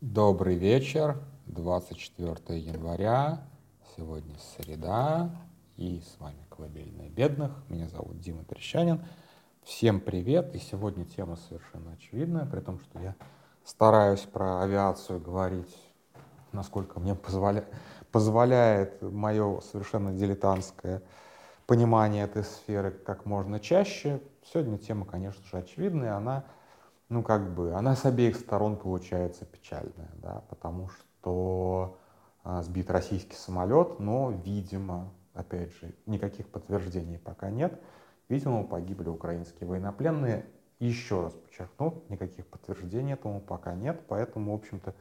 Добрый 0.00 0.54
вечер, 0.54 1.18
24 1.44 2.58
января, 2.58 3.42
сегодня 3.94 4.34
среда, 4.56 5.30
и 5.76 6.00
с 6.00 6.18
вами 6.18 6.38
«Колыбельная 6.48 7.10
бедных». 7.10 7.52
Меня 7.68 7.86
зовут 7.86 8.18
Дима 8.18 8.42
Трещанин. 8.44 9.04
Всем 9.62 10.00
привет, 10.00 10.54
и 10.54 10.58
сегодня 10.58 11.04
тема 11.04 11.36
совершенно 11.36 11.92
очевидная, 11.92 12.46
при 12.46 12.60
том, 12.60 12.80
что 12.80 12.98
я 12.98 13.14
стараюсь 13.62 14.22
про 14.22 14.62
авиацию 14.62 15.20
говорить, 15.20 15.76
насколько 16.52 16.98
мне 16.98 17.14
позволя... 17.14 17.66
позволяет 18.10 19.02
мое 19.02 19.60
совершенно 19.60 20.14
дилетантское 20.14 21.02
понимание 21.66 22.24
этой 22.24 22.44
сферы 22.44 22.90
как 22.90 23.26
можно 23.26 23.60
чаще. 23.60 24.22
Сегодня 24.50 24.78
тема, 24.78 25.04
конечно 25.04 25.44
же, 25.44 25.58
очевидная, 25.58 26.16
она 26.16 26.46
ну, 27.10 27.24
как 27.24 27.52
бы, 27.54 27.74
она 27.74 27.96
с 27.96 28.06
обеих 28.06 28.36
сторон 28.36 28.76
получается 28.76 29.44
печальная, 29.44 30.10
да, 30.14 30.44
потому 30.48 30.88
что 30.88 31.98
а, 32.44 32.62
сбит 32.62 32.88
российский 32.88 33.34
самолет, 33.34 33.98
но, 33.98 34.30
видимо, 34.30 35.12
опять 35.34 35.72
же, 35.74 35.92
никаких 36.06 36.48
подтверждений 36.48 37.18
пока 37.18 37.50
нет, 37.50 37.78
видимо, 38.28 38.62
погибли 38.62 39.08
украинские 39.08 39.68
военнопленные. 39.68 40.46
Еще 40.78 41.20
раз 41.20 41.34
подчеркну, 41.34 42.02
никаких 42.08 42.46
подтверждений 42.46 43.12
этому 43.12 43.40
пока 43.40 43.74
нет, 43.74 44.00
поэтому, 44.08 44.52
в 44.52 44.54
общем-то, 44.54 44.94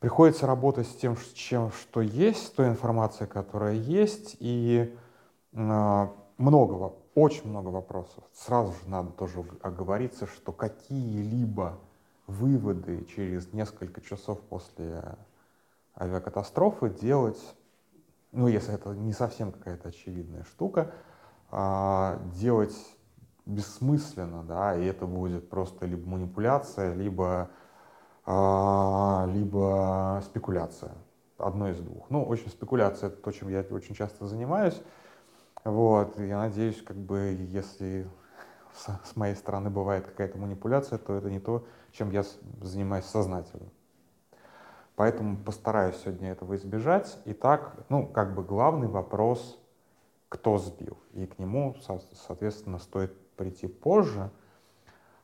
приходится 0.00 0.46
работать 0.46 0.88
с 0.88 0.96
тем, 0.96 1.16
чем, 1.34 1.70
что 1.72 2.00
есть, 2.00 2.46
с 2.46 2.50
той 2.50 2.68
информацией, 2.68 3.28
которая 3.28 3.74
есть, 3.74 4.36
и 4.40 4.96
э, 5.52 6.06
много 6.38 6.72
очень 7.14 7.48
много 7.48 7.68
вопросов. 7.68 8.24
Сразу 8.32 8.72
же 8.72 8.88
надо 8.88 9.10
тоже 9.10 9.44
оговориться, 9.62 10.26
что 10.26 10.52
какие-либо 10.52 11.78
выводы 12.26 13.04
через 13.04 13.52
несколько 13.52 14.00
часов 14.00 14.40
после 14.40 15.16
авиакатастрофы 15.98 16.88
делать, 16.88 17.40
ну, 18.32 18.48
если 18.48 18.74
это 18.74 18.90
не 18.90 19.12
совсем 19.12 19.52
какая-то 19.52 19.88
очевидная 19.88 20.44
штука, 20.44 20.92
а, 21.50 22.18
делать 22.34 22.76
бессмысленно, 23.44 24.42
да, 24.44 24.76
и 24.76 24.84
это 24.84 25.06
будет 25.06 25.50
просто 25.50 25.84
либо 25.84 26.08
манипуляция, 26.08 26.94
либо, 26.94 27.50
а, 28.24 29.28
либо 29.32 30.22
спекуляция. 30.24 30.92
Одно 31.38 31.68
из 31.68 31.78
двух. 31.80 32.08
Ну, 32.08 32.24
очень 32.24 32.48
спекуляция— 32.48 33.08
это 33.10 33.16
то, 33.16 33.32
чем 33.32 33.48
я 33.48 33.66
очень 33.70 33.94
часто 33.94 34.26
занимаюсь. 34.26 34.80
Вот, 35.64 36.18
я 36.18 36.38
надеюсь, 36.38 36.82
как 36.82 36.96
бы, 36.96 37.36
если 37.50 38.08
с, 38.74 39.16
моей 39.16 39.36
стороны 39.36 39.70
бывает 39.70 40.06
какая-то 40.06 40.38
манипуляция, 40.38 40.98
то 40.98 41.14
это 41.14 41.30
не 41.30 41.38
то, 41.38 41.64
чем 41.92 42.10
я 42.10 42.24
занимаюсь 42.60 43.04
сознательно. 43.04 43.68
Поэтому 44.96 45.36
постараюсь 45.36 45.96
сегодня 45.96 46.32
этого 46.32 46.56
избежать. 46.56 47.18
Итак, 47.26 47.74
ну, 47.88 48.06
как 48.06 48.34
бы 48.34 48.42
главный 48.42 48.88
вопрос, 48.88 49.58
кто 50.28 50.58
сбил. 50.58 50.98
И 51.12 51.26
к 51.26 51.38
нему, 51.38 51.76
соответственно, 52.26 52.78
стоит 52.78 53.16
прийти 53.36 53.68
позже. 53.68 54.30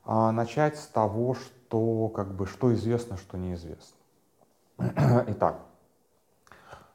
А 0.04 0.32
начать 0.32 0.78
с 0.78 0.86
того, 0.86 1.34
что, 1.34 2.08
как 2.08 2.34
бы, 2.34 2.46
что 2.46 2.72
известно, 2.74 3.16
что 3.16 3.36
неизвестно. 3.36 3.96
Итак, 4.78 5.60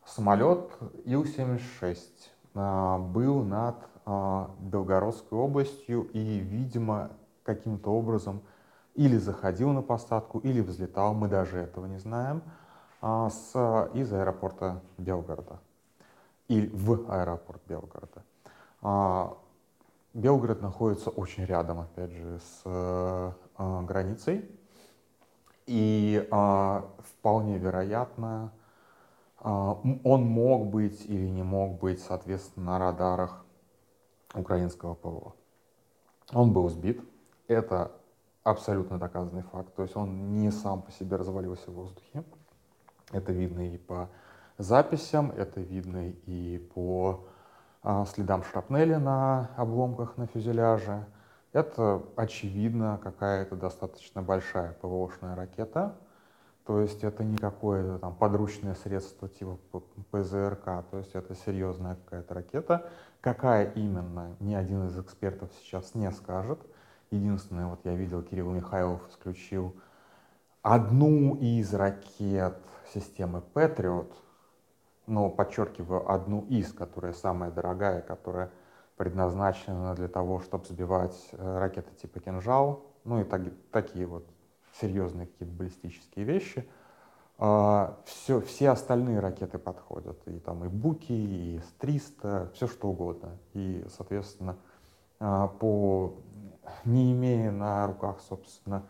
самолет 0.05 0.71
Ил-76 1.05 1.97
а, 1.97 2.32
был 2.53 3.43
над 3.43 3.75
а, 4.05 4.51
Белгородской 4.59 5.37
областью 5.37 6.03
и, 6.13 6.39
видимо, 6.39 7.11
каким-то 7.43 7.89
образом 7.91 8.41
или 8.95 9.17
заходил 9.17 9.71
на 9.71 9.81
посадку, 9.81 10.39
или 10.39 10.61
взлетал, 10.61 11.13
мы 11.13 11.27
даже 11.27 11.57
этого 11.57 11.85
не 11.85 11.97
знаем, 11.97 12.43
а, 13.01 13.29
с, 13.29 13.89
из 13.93 14.11
аэропорта 14.11 14.81
Белгорода. 14.97 15.59
И 16.49 16.67
в 16.67 17.09
аэропорт 17.09 17.61
Белгорода. 17.67 18.23
Белгород 20.13 20.61
находится 20.61 21.09
очень 21.09 21.45
рядом, 21.45 21.79
опять 21.79 22.11
же, 22.11 22.39
с 22.39 23.35
границей. 23.57 24.45
И 25.65 26.27
вполне 26.99 27.57
вероятно, 27.57 28.51
а, 28.51 28.62
он 29.43 30.25
мог 30.25 30.67
быть 30.67 31.05
или 31.05 31.27
не 31.27 31.43
мог 31.43 31.79
быть, 31.79 32.01
соответственно, 32.01 32.73
на 32.73 32.79
радарах 32.79 33.45
украинского 34.33 34.95
ПВО. 34.95 35.35
Он 36.33 36.53
был 36.53 36.69
сбит. 36.69 37.01
Это 37.47 37.91
абсолютно 38.43 38.97
доказанный 38.97 39.43
факт. 39.43 39.73
То 39.75 39.83
есть 39.83 39.95
он 39.95 40.33
не 40.33 40.51
сам 40.51 40.81
по 40.81 40.91
себе 40.91 41.17
развалился 41.17 41.71
в 41.71 41.73
воздухе. 41.73 42.23
Это 43.11 43.31
видно 43.31 43.73
и 43.73 43.77
по 43.77 44.09
записям, 44.57 45.31
это 45.31 45.59
видно 45.59 46.09
и 46.25 46.57
по 46.73 47.25
а, 47.81 48.05
следам 48.05 48.43
шрапнели 48.43 48.95
на 48.95 49.49
обломках 49.57 50.17
на 50.17 50.27
фюзеляже. 50.27 51.05
Это, 51.51 52.01
очевидно, 52.15 52.99
какая-то 53.03 53.55
достаточно 53.55 54.21
большая 54.21 54.73
ПВОшная 54.81 55.35
ракета, 55.35 55.95
то 56.65 56.79
есть 56.79 57.03
это 57.03 57.23
не 57.23 57.37
какое-то 57.37 57.99
там 57.99 58.15
подручное 58.15 58.75
средство 58.75 59.27
типа 59.27 59.57
ПЗРК, 60.11 60.85
то 60.89 60.97
есть 60.97 61.13
это 61.13 61.35
серьезная 61.35 61.95
какая-то 61.95 62.33
ракета. 62.33 62.89
Какая 63.19 63.71
именно, 63.71 64.35
ни 64.39 64.53
один 64.53 64.87
из 64.87 64.97
экспертов 64.97 65.49
сейчас 65.61 65.93
не 65.93 66.09
скажет. 66.11 66.59
Единственное, 67.11 67.67
вот 67.67 67.79
я 67.83 67.93
видел, 67.95 68.21
Кирилл 68.21 68.51
Михайлов 68.51 69.01
исключил 69.09 69.75
одну 70.61 71.35
из 71.35 71.73
ракет 71.73 72.57
системы 72.93 73.43
Patriot, 73.53 74.11
но 75.05 75.29
подчеркиваю, 75.29 76.09
одну 76.09 76.45
из, 76.49 76.71
которая 76.71 77.13
самая 77.13 77.51
дорогая, 77.51 78.01
которая 78.01 78.49
предназначена 78.95 79.95
для 79.95 80.07
того, 80.07 80.39
чтобы 80.39 80.65
сбивать 80.65 81.17
э, 81.33 81.57
ракеты 81.59 81.93
типа 81.95 82.19
«Кинжал», 82.19 82.85
ну 83.03 83.19
и 83.19 83.23
так, 83.25 83.41
такие 83.71 84.05
вот 84.05 84.25
серьезные 84.79 85.27
какие-то 85.27 85.53
баллистические 85.53 86.25
вещи. 86.25 86.67
Все, 87.37 88.37
а, 88.37 88.41
все 88.45 88.69
остальные 88.69 89.19
ракеты 89.19 89.57
подходят. 89.57 90.17
И 90.27 90.39
там 90.39 90.63
и 90.65 90.67
Буки, 90.67 91.11
и 91.11 91.59
С-300, 91.59 92.53
все 92.53 92.67
что 92.67 92.89
угодно. 92.89 93.37
И, 93.53 93.85
соответственно, 93.95 94.57
а, 95.19 95.47
по, 95.47 96.15
не 96.85 97.11
имея 97.13 97.51
на 97.51 97.87
руках, 97.87 98.19
собственно, 98.27 98.83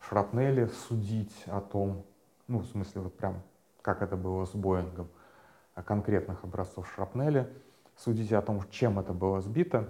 шрапнели, 0.00 0.66
судить 0.66 1.44
о 1.46 1.60
том, 1.60 2.04
ну, 2.48 2.58
в 2.58 2.66
смысле, 2.66 3.02
вот 3.02 3.16
прям, 3.16 3.42
как 3.82 4.02
это 4.02 4.16
было 4.16 4.44
с 4.44 4.54
Боингом, 4.54 5.08
конкретных 5.84 6.44
образцов 6.44 6.90
шрапнели, 6.94 7.50
судить 7.96 8.32
о 8.32 8.42
том, 8.42 8.62
чем 8.70 8.98
это 8.98 9.12
было 9.12 9.40
сбито, 9.40 9.88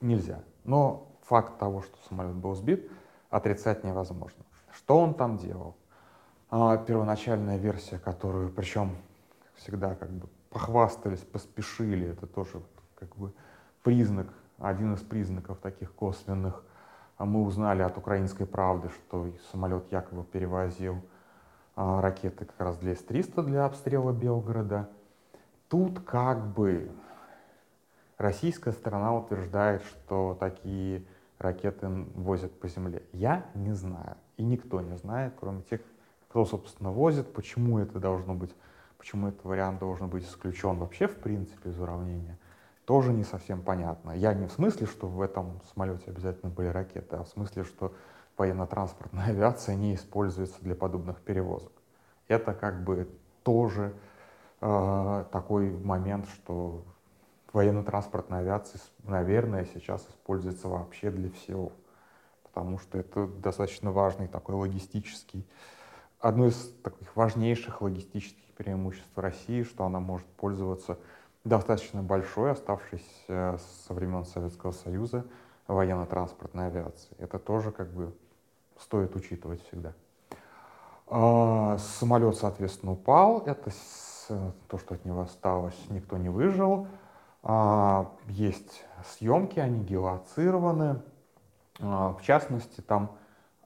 нельзя. 0.00 0.42
Но 0.64 1.08
факт 1.22 1.58
того, 1.58 1.82
что 1.82 1.96
самолет 2.08 2.34
был 2.34 2.54
сбит, 2.54 2.90
отрицать 3.30 3.84
невозможно. 3.84 4.44
Что 4.72 4.98
он 4.98 5.14
там 5.14 5.36
делал? 5.36 5.76
А, 6.50 6.76
первоначальная 6.78 7.58
версия, 7.58 7.98
которую, 7.98 8.50
причем 8.50 8.96
всегда 9.56 9.94
как 9.94 10.10
бы 10.10 10.28
похвастались, 10.50 11.20
поспешили, 11.20 12.08
это 12.08 12.26
тоже 12.26 12.62
как 12.94 13.14
бы 13.16 13.32
признак, 13.82 14.28
один 14.58 14.94
из 14.94 15.00
признаков 15.00 15.58
таких 15.58 15.92
косвенных. 15.92 16.64
А 17.16 17.24
мы 17.24 17.42
узнали 17.42 17.82
от 17.82 17.98
украинской 17.98 18.46
правды, 18.46 18.90
что 18.90 19.28
самолет 19.50 19.90
якобы 19.90 20.24
перевозил 20.24 21.02
а, 21.74 22.00
ракеты 22.00 22.44
как 22.44 22.58
раз 22.60 22.78
для 22.78 22.94
С-300 22.94 23.44
для 23.44 23.64
обстрела 23.64 24.12
Белгорода. 24.12 24.88
Тут 25.68 26.00
как 26.00 26.46
бы 26.46 26.90
российская 28.16 28.72
сторона 28.72 29.14
утверждает, 29.14 29.82
что 29.82 30.36
такие 30.38 31.04
ракеты 31.38 31.88
возят 32.14 32.58
по 32.58 32.68
земле? 32.68 33.02
Я 33.12 33.46
не 33.54 33.72
знаю. 33.74 34.16
И 34.36 34.42
никто 34.42 34.80
не 34.80 34.96
знает, 34.96 35.34
кроме 35.38 35.62
тех, 35.62 35.80
кто, 36.28 36.44
собственно, 36.44 36.90
возит, 36.90 37.32
почему 37.32 37.78
это 37.78 37.98
должно 37.98 38.34
быть, 38.34 38.54
почему 38.98 39.28
этот 39.28 39.44
вариант 39.44 39.80
должен 39.80 40.08
быть 40.08 40.24
исключен 40.24 40.76
вообще, 40.76 41.08
в 41.08 41.16
принципе, 41.16 41.70
из 41.70 41.80
уравнения, 41.80 42.38
тоже 42.84 43.12
не 43.12 43.24
совсем 43.24 43.62
понятно. 43.62 44.12
Я 44.12 44.34
не 44.34 44.46
в 44.46 44.52
смысле, 44.52 44.86
что 44.86 45.06
в 45.06 45.20
этом 45.20 45.60
самолете 45.72 46.04
обязательно 46.10 46.50
были 46.50 46.68
ракеты, 46.68 47.16
а 47.16 47.24
в 47.24 47.28
смысле, 47.28 47.64
что 47.64 47.92
военно-транспортная 48.36 49.26
авиация 49.28 49.74
не 49.74 49.94
используется 49.94 50.62
для 50.62 50.74
подобных 50.74 51.20
перевозок. 51.20 51.72
Это 52.28 52.52
как 52.54 52.84
бы 52.84 53.08
тоже 53.42 53.94
э, 54.60 55.24
такой 55.32 55.70
момент, 55.70 56.28
что 56.28 56.84
военно-транспортная 57.52 58.40
авиация, 58.40 58.80
наверное, 59.04 59.66
сейчас 59.74 60.06
используется 60.08 60.68
вообще 60.68 61.10
для 61.10 61.30
всего, 61.30 61.72
потому 62.42 62.78
что 62.78 62.98
это 62.98 63.26
достаточно 63.26 63.90
важный 63.92 64.28
такой 64.28 64.54
логистический, 64.54 65.46
одно 66.20 66.46
из 66.46 66.72
таких 66.82 67.14
важнейших 67.16 67.82
логистических 67.82 68.44
преимуществ 68.56 69.16
России, 69.16 69.62
что 69.62 69.84
она 69.84 70.00
может 70.00 70.26
пользоваться 70.26 70.98
достаточно 71.44 72.02
большой, 72.02 72.50
оставшейся 72.50 73.58
со 73.86 73.94
времен 73.94 74.24
Советского 74.24 74.72
Союза, 74.72 75.24
военно-транспортной 75.68 76.66
авиацией. 76.66 77.16
Это 77.18 77.38
тоже 77.38 77.70
как 77.70 77.92
бы 77.92 78.12
стоит 78.78 79.14
учитывать 79.16 79.62
всегда. 79.66 79.92
А, 81.06 81.78
самолет, 81.78 82.36
соответственно, 82.36 82.92
упал. 82.92 83.42
Это 83.46 83.70
то, 84.68 84.78
что 84.78 84.94
от 84.94 85.04
него 85.04 85.22
осталось, 85.22 85.76
никто 85.90 86.16
не 86.16 86.28
выжил. 86.28 86.86
А, 87.50 88.12
есть 88.26 88.84
съемки, 89.06 89.58
они 89.58 89.82
геолоцированы. 89.82 91.00
А, 91.80 92.12
в 92.12 92.20
частности, 92.22 92.82
там 92.82 93.16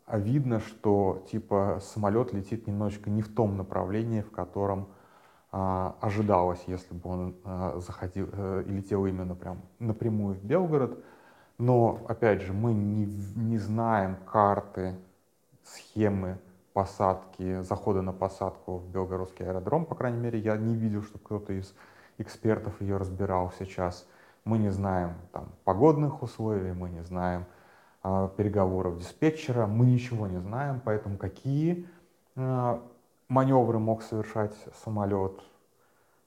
видно, 0.06 0.60
что 0.60 1.26
типа 1.28 1.80
самолет 1.82 2.32
летит 2.32 2.68
немножечко 2.68 3.10
не 3.10 3.22
в 3.22 3.34
том 3.34 3.56
направлении, 3.56 4.20
в 4.20 4.30
котором 4.30 4.86
а, 5.50 5.96
ожидалось, 6.00 6.62
если 6.68 6.94
бы 6.94 7.10
он 7.10 7.34
заходил 7.80 8.28
а, 8.32 8.60
и 8.60 8.70
летел 8.70 9.04
именно 9.04 9.34
прям 9.34 9.60
напрямую 9.80 10.36
в 10.36 10.44
Белгород. 10.44 11.02
Но, 11.58 12.02
опять 12.08 12.40
же, 12.42 12.52
мы 12.52 12.72
не, 12.72 13.04
не 13.34 13.58
знаем 13.58 14.16
карты, 14.30 14.94
схемы 15.64 16.38
посадки, 16.72 17.62
захода 17.62 18.00
на 18.00 18.12
посадку 18.12 18.78
в 18.78 18.88
Белгородский 18.88 19.44
аэродром, 19.44 19.86
по 19.86 19.96
крайней 19.96 20.18
мере, 20.18 20.38
я 20.38 20.56
не 20.56 20.76
видел, 20.76 21.02
что 21.02 21.18
кто-то 21.18 21.52
из 21.52 21.74
экспертов 22.18 22.80
ее 22.80 22.96
разбирал 22.96 23.52
сейчас. 23.58 24.06
Мы 24.44 24.58
не 24.58 24.70
знаем 24.70 25.14
там, 25.32 25.48
погодных 25.64 26.22
условий, 26.22 26.72
мы 26.72 26.90
не 26.90 27.02
знаем 27.02 27.46
э, 28.02 28.28
переговоров 28.36 28.98
диспетчера, 28.98 29.66
мы 29.66 29.86
ничего 29.86 30.26
не 30.26 30.38
знаем, 30.40 30.80
поэтому 30.84 31.16
какие 31.16 31.86
э, 32.36 32.80
маневры 33.28 33.78
мог 33.78 34.02
совершать 34.02 34.54
самолет, 34.84 35.40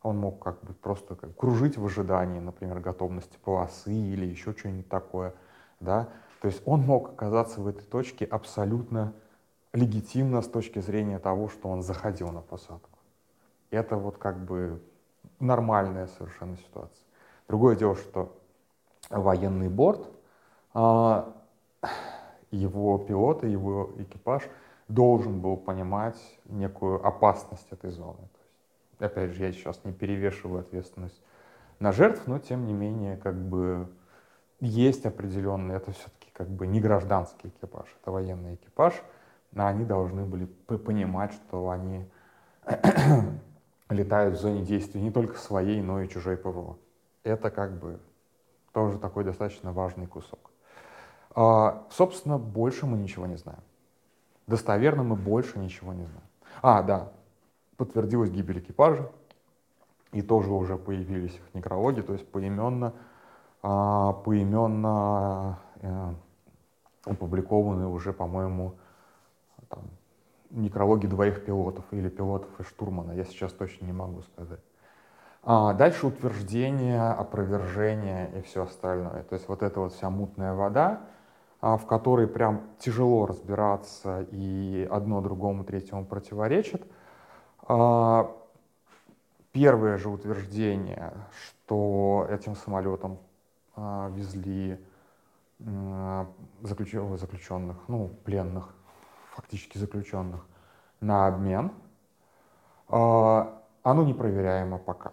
он 0.01 0.17
мог 0.17 0.41
как 0.41 0.63
бы 0.63 0.73
просто 0.73 1.15
как, 1.15 1.35
кружить 1.35 1.77
в 1.77 1.85
ожидании, 1.85 2.39
например, 2.39 2.79
готовности 2.79 3.37
полосы 3.43 3.93
или 3.93 4.25
еще 4.25 4.53
что-нибудь 4.53 4.87
такое, 4.87 5.33
да, 5.79 6.09
то 6.41 6.47
есть 6.47 6.61
он 6.65 6.81
мог 6.81 7.09
оказаться 7.09 7.59
в 7.59 7.67
этой 7.67 7.83
точке 7.83 8.25
абсолютно 8.25 9.13
легитимно 9.73 10.41
с 10.41 10.47
точки 10.47 10.79
зрения 10.79 11.19
того, 11.19 11.49
что 11.49 11.69
он 11.69 11.81
заходил 11.81 12.31
на 12.31 12.41
посадку. 12.41 12.99
Это 13.71 13.97
вот 13.97 14.17
как 14.17 14.37
бы 14.37 14.81
нормальная 15.39 16.07
совершенно 16.07 16.57
ситуация. 16.57 17.05
Другое 17.47 17.75
дело, 17.75 17.95
что 17.95 18.35
военный 19.09 19.69
борт, 19.69 20.09
а, 20.73 21.33
его 22.51 22.97
пилоты, 22.97 23.47
его 23.47 23.91
экипаж 23.97 24.43
должен 24.87 25.41
был 25.41 25.57
понимать 25.57 26.17
некую 26.45 27.05
опасность 27.05 27.67
этой 27.71 27.91
зоны. 27.91 28.17
То 28.17 28.39
есть, 29.05 29.13
опять 29.13 29.31
же, 29.31 29.43
я 29.43 29.51
сейчас 29.51 29.83
не 29.83 29.91
перевешиваю 29.91 30.61
ответственность 30.61 31.21
на 31.79 31.91
жертв, 31.91 32.27
но 32.27 32.39
тем 32.39 32.65
не 32.65 32.73
менее, 32.73 33.17
как 33.17 33.35
бы 33.35 33.87
есть 34.59 35.05
определенный, 35.05 35.75
это 35.75 35.91
все-таки 35.91 36.29
как 36.33 36.47
бы 36.49 36.67
не 36.67 36.79
гражданский 36.79 37.49
экипаж, 37.49 37.87
это 38.01 38.11
военный 38.11 38.55
экипаж, 38.55 38.93
а 39.55 39.67
они 39.67 39.85
должны 39.85 40.25
были 40.25 40.45
понимать, 40.45 41.33
что 41.33 41.69
они 41.69 42.09
летают 43.89 44.37
в 44.37 44.41
зоне 44.41 44.63
действия 44.63 45.01
не 45.01 45.11
только 45.11 45.37
своей, 45.37 45.81
но 45.81 46.01
и 46.01 46.09
чужой 46.09 46.37
ПВО. 46.37 46.77
Это 47.23 47.49
как 47.49 47.77
бы 47.79 47.99
тоже 48.71 48.97
такой 48.99 49.23
достаточно 49.23 49.71
важный 49.71 50.07
кусок. 50.07 50.51
А, 51.33 51.85
собственно, 51.91 52.37
больше 52.37 52.85
мы 52.85 52.97
ничего 52.97 53.25
не 53.25 53.35
знаем. 53.35 53.61
Достоверно 54.47 55.03
мы 55.03 55.15
больше 55.15 55.59
ничего 55.59 55.93
не 55.93 56.05
знаем. 56.05 56.27
А, 56.61 56.81
да, 56.81 57.11
подтвердилась 57.77 58.29
гибель 58.29 58.59
экипажа, 58.59 59.11
и 60.11 60.21
тоже 60.21 60.51
уже 60.51 60.77
появились 60.77 61.35
их 61.35 61.53
некрологи, 61.53 62.01
то 62.01 62.13
есть 62.13 62.27
поименно, 62.31 62.93
а, 63.61 64.13
поименно 64.13 65.59
э, 65.81 66.13
опубликованы 67.03 67.87
уже, 67.87 68.13
по-моему, 68.13 68.75
некрологи 70.49 71.07
двоих 71.07 71.45
пилотов 71.45 71.85
или 71.91 72.09
пилотов 72.09 72.49
и 72.59 72.63
штурмана, 72.63 73.11
я 73.13 73.25
сейчас 73.25 73.51
точно 73.53 73.85
не 73.85 73.93
могу 73.93 74.21
сказать. 74.21 74.61
А 75.47 75.73
дальше 75.73 76.07
утверждение, 76.07 77.01
опровержение 77.11 78.31
и 78.35 78.41
все 78.41 78.63
остальное. 78.63 79.21
То 79.23 79.35
есть 79.35 79.47
вот 79.47 79.61
эта 79.61 79.79
вот 79.79 79.93
вся 79.93 80.09
мутная 80.09 80.55
вода, 80.55 81.01
а, 81.61 81.77
в 81.77 81.85
которой 81.85 82.27
прям 82.27 82.63
тяжело 82.79 83.27
разбираться 83.27 84.25
и 84.31 84.87
одно 84.89 85.21
другому 85.21 85.63
третьему 85.63 86.03
противоречит. 86.03 86.83
А, 87.67 88.35
первое 89.51 89.97
же 89.97 90.09
утверждение, 90.09 91.13
что 91.31 92.27
этим 92.29 92.55
самолетом 92.55 93.19
а, 93.75 94.09
везли 94.09 94.79
заключенных, 96.61 97.17
заключенных, 97.17 97.77
ну, 97.87 98.09
пленных, 98.25 98.74
фактически 99.35 99.77
заключенных, 99.77 100.45
на 101.01 101.27
обмен, 101.27 101.71
оно 102.87 104.03
непроверяемо 104.03 104.77
пока. 104.77 105.11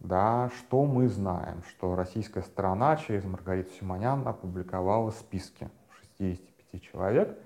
Да, 0.00 0.50
что 0.58 0.84
мы 0.84 1.08
знаем? 1.08 1.62
Что 1.68 1.96
российская 1.96 2.42
сторона 2.42 2.96
через 2.96 3.24
Маргариту 3.24 3.72
Симонян 3.72 4.26
опубликовала 4.26 5.10
списки 5.10 5.70
65 6.18 6.82
человек. 6.82 7.38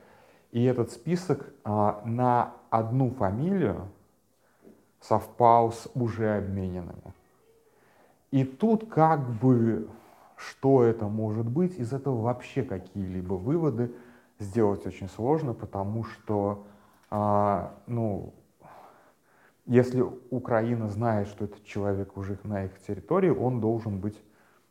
И 0.51 0.65
этот 0.65 0.91
список 0.91 1.53
а, 1.63 2.03
на 2.05 2.55
одну 2.71 3.11
фамилию 3.11 3.89
совпал 5.01 5.73
с 5.73 5.89
уже 5.95 6.39
обмененными. 6.39 7.15
И 8.31 8.45
тут 8.45 8.89
как 8.89 9.21
бы, 9.21 9.89
что 10.37 10.83
это 10.83 11.07
может 11.07 11.47
быть, 11.47 11.79
из 11.79 11.93
этого 11.93 12.23
вообще 12.23 12.63
какие-либо 12.63 13.35
выводы 13.35 13.93
сделать 14.39 14.87
очень 14.87 15.09
сложно, 15.09 15.55
потому 15.55 16.05
что, 16.05 16.67
а, 17.11 17.75
ну, 17.87 18.35
если 19.67 20.05
Украина 20.31 20.89
знает, 20.89 21.29
что 21.29 21.45
этот 21.45 21.65
человек 21.65 22.17
уже 22.17 22.39
на 22.45 22.65
их 22.65 22.81
территории, 22.81 23.31
он 23.31 23.61
должен 23.61 23.99
быть 23.99 24.21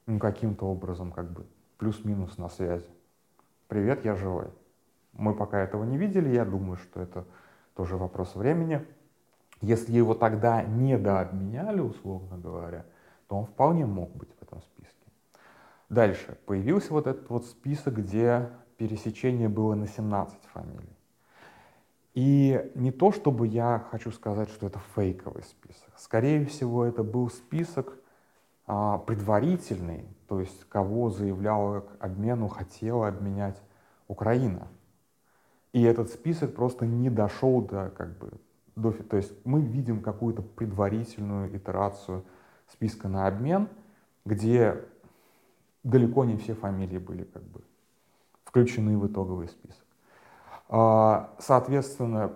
ну, 0.06 0.20
каким-то 0.20 0.66
образом 0.66 1.12
как 1.12 1.30
бы 1.32 1.46
плюс-минус 1.78 2.38
на 2.38 2.50
связи 2.50 2.88
привет, 3.68 4.06
я 4.06 4.16
живой. 4.16 4.48
Мы 5.14 5.34
пока 5.34 5.60
этого 5.60 5.84
не 5.84 5.98
видели, 5.98 6.30
я 6.30 6.46
думаю, 6.46 6.78
что 6.78 7.02
это 7.02 7.26
тоже 7.76 7.98
вопрос 7.98 8.36
времени. 8.36 8.86
Если 9.62 9.94
его 9.94 10.14
тогда 10.14 10.64
недообменяли, 10.64 11.80
условно 11.80 12.38
говоря, 12.38 12.86
то 13.28 13.38
он 13.38 13.46
вполне 13.46 13.86
мог 13.86 14.16
быть 14.16 14.30
в 14.40 14.44
этом 14.44 14.62
списке. 14.62 14.94
Дальше. 15.90 16.38
Появился 16.46 16.94
вот 16.94 17.08
этот 17.08 17.30
вот 17.30 17.46
список, 17.46 17.96
где 17.96 18.50
пересечение 18.78 19.50
было 19.50 19.76
на 19.76 19.88
17 19.88 20.38
фамилий. 20.54 20.98
И 22.14 22.72
не 22.76 22.92
то, 22.92 23.12
чтобы 23.12 23.48
я 23.48 23.86
хочу 23.92 24.12
сказать, 24.12 24.50
что 24.50 24.66
это 24.68 24.80
фейковый 24.96 25.44
список. 25.44 25.90
Скорее 25.98 26.46
всего, 26.46 26.84
это 26.86 27.04
был 27.04 27.30
список 27.30 27.94
а, 28.66 28.98
предварительный, 28.98 30.06
то 30.28 30.40
есть 30.40 30.64
кого 30.66 31.10
заявляла 31.10 31.82
к 31.82 31.90
обмену, 32.00 32.48
хотела 32.48 33.08
обменять 33.08 33.62
Украина. 34.08 34.68
И 35.74 35.84
этот 35.84 36.10
список 36.10 36.56
просто 36.56 36.86
не 36.86 37.10
дошел 37.10 37.62
до, 37.62 37.92
как 37.96 38.18
бы, 38.18 38.32
до, 38.76 38.92
то 38.92 39.18
есть 39.18 39.34
мы 39.46 39.62
видим 39.62 40.02
какую-то 40.02 40.42
предварительную 40.42 41.56
итерацию 41.56 42.24
списка 42.68 43.08
на 43.08 43.28
обмен, 43.28 43.70
где 44.26 44.84
далеко 45.84 46.26
не 46.26 46.38
все 46.38 46.56
фамилии 46.56 46.98
были 46.98 47.26
как 47.26 47.44
бы 47.44 47.62
включены 48.58 48.98
в 48.98 49.06
итоговый 49.06 49.50
список. 49.50 49.86
А, 50.68 51.30
соответственно, 51.38 52.34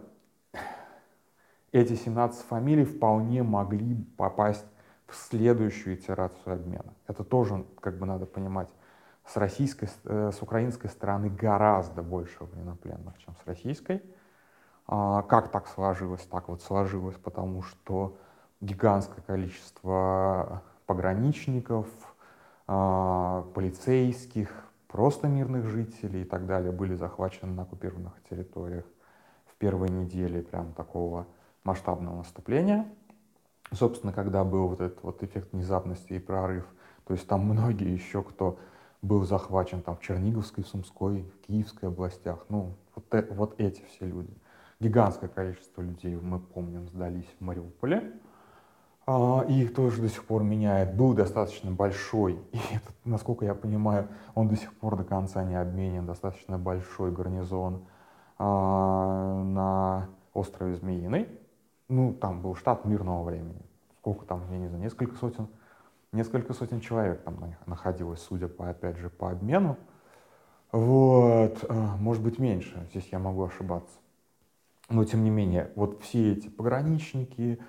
эти 1.72 1.96
17 1.96 2.46
фамилий 2.46 2.86
вполне 2.86 3.42
могли 3.42 3.96
попасть 4.18 4.66
в 5.08 5.16
следующую 5.16 5.96
итерацию 5.96 6.54
обмена. 6.54 6.94
Это 7.08 7.24
тоже 7.24 7.66
как 7.80 7.98
бы 7.98 8.06
надо 8.06 8.28
понимать. 8.28 8.70
С, 9.26 9.36
российской, 9.36 9.90
э, 10.04 10.32
с 10.32 10.42
украинской 10.44 10.90
стороны 10.90 11.30
гораздо 11.30 12.04
больше 12.04 12.38
военнопленных, 12.40 13.18
чем 13.18 13.36
с 13.44 13.48
российской. 13.48 14.04
А, 14.88 15.24
как 15.24 15.50
так 15.50 15.68
сложилось? 15.68 16.22
Так 16.30 16.50
вот 16.50 16.62
сложилось, 16.62 17.18
потому 17.18 17.64
что 17.64 18.18
гигантское 18.62 19.24
количество 19.26 20.62
пограничников, 20.86 21.88
а, 22.68 23.44
полицейских, 23.56 24.71
просто 24.92 25.28
мирных 25.28 25.68
жителей 25.68 26.22
и 26.22 26.26
так 26.26 26.46
далее 26.46 26.72
были 26.72 26.96
захвачены 26.96 27.54
на 27.54 27.64
оккупированных 27.64 28.14
территориях 28.30 28.86
в 29.46 29.56
первой 29.56 29.90
неделе 29.90 30.42
прям 30.42 30.74
такого 30.74 31.28
масштабного 31.64 32.18
наступления. 32.18 32.86
Собственно, 33.72 34.12
когда 34.12 34.44
был 34.44 34.68
вот 34.68 34.82
этот 34.82 35.02
вот 35.04 35.24
эффект 35.24 35.54
внезапности 35.54 36.14
и 36.14 36.20
прорыв, 36.20 36.66
то 37.06 37.14
есть 37.14 37.26
там 37.28 37.46
многие 37.46 37.92
еще, 37.92 38.22
кто 38.22 38.60
был 39.02 39.24
захвачен 39.24 39.82
там 39.82 39.96
в 39.96 40.02
Черниговской, 40.02 40.64
Сумской, 40.64 41.24
в 41.24 41.48
Киевской 41.48 41.86
областях, 41.86 42.46
ну, 42.50 42.76
вот, 42.96 43.06
э, 43.14 43.26
вот 43.34 43.56
эти 43.60 43.84
все 43.86 44.06
люди. 44.06 44.34
Гигантское 44.80 45.30
количество 45.30 45.82
людей, 45.82 46.16
мы 46.16 46.40
помним, 46.40 46.88
сдались 46.90 47.30
в 47.40 47.44
Мариуполе, 47.44 48.14
а, 49.14 49.46
и 49.46 49.62
их 49.62 49.74
тоже 49.74 50.02
до 50.02 50.08
сих 50.08 50.24
пор 50.24 50.44
меняет. 50.44 50.96
Был 50.96 51.14
достаточно 51.14 51.70
большой, 51.70 52.40
и 52.54 52.58
этот, 52.74 52.96
насколько 53.04 53.44
я 53.44 53.54
понимаю, 53.54 54.08
он 54.36 54.48
до 54.48 54.56
сих 54.56 54.74
пор 54.74 54.96
до 54.96 55.04
конца 55.04 55.44
не 55.44 55.56
обменен, 55.56 56.06
достаточно 56.06 56.58
большой 56.58 57.12
гарнизон 57.12 57.84
а, 58.38 59.44
на 59.44 60.08
острове 60.34 60.76
Змеиный. 60.76 61.28
Ну, 61.90 62.14
там 62.14 62.42
был 62.42 62.56
штат 62.56 62.86
мирного 62.86 63.24
времени. 63.24 63.62
Сколько 64.00 64.26
там, 64.26 64.44
я 64.50 64.58
не 64.58 64.68
знаю, 64.68 64.82
несколько 64.82 65.16
сотен, 65.18 65.48
несколько 66.14 66.54
сотен 66.54 66.80
человек 66.80 67.22
там 67.24 67.38
находилось, 67.66 68.22
судя 68.22 68.48
по, 68.48 68.70
опять 68.70 68.98
же, 68.98 69.10
по 69.10 69.30
обмену. 69.30 69.78
Вот, 70.72 71.66
э, 71.68 71.74
может 72.00 72.24
быть, 72.24 72.40
меньше, 72.40 72.88
здесь 72.92 73.10
я 73.12 73.20
могу 73.20 73.44
ошибаться. 73.44 73.94
Но, 74.90 75.04
тем 75.04 75.26
не 75.26 75.30
менее, 75.30 75.70
вот 75.76 76.02
все 76.02 76.32
эти 76.32 76.48
пограничники, 76.48 77.60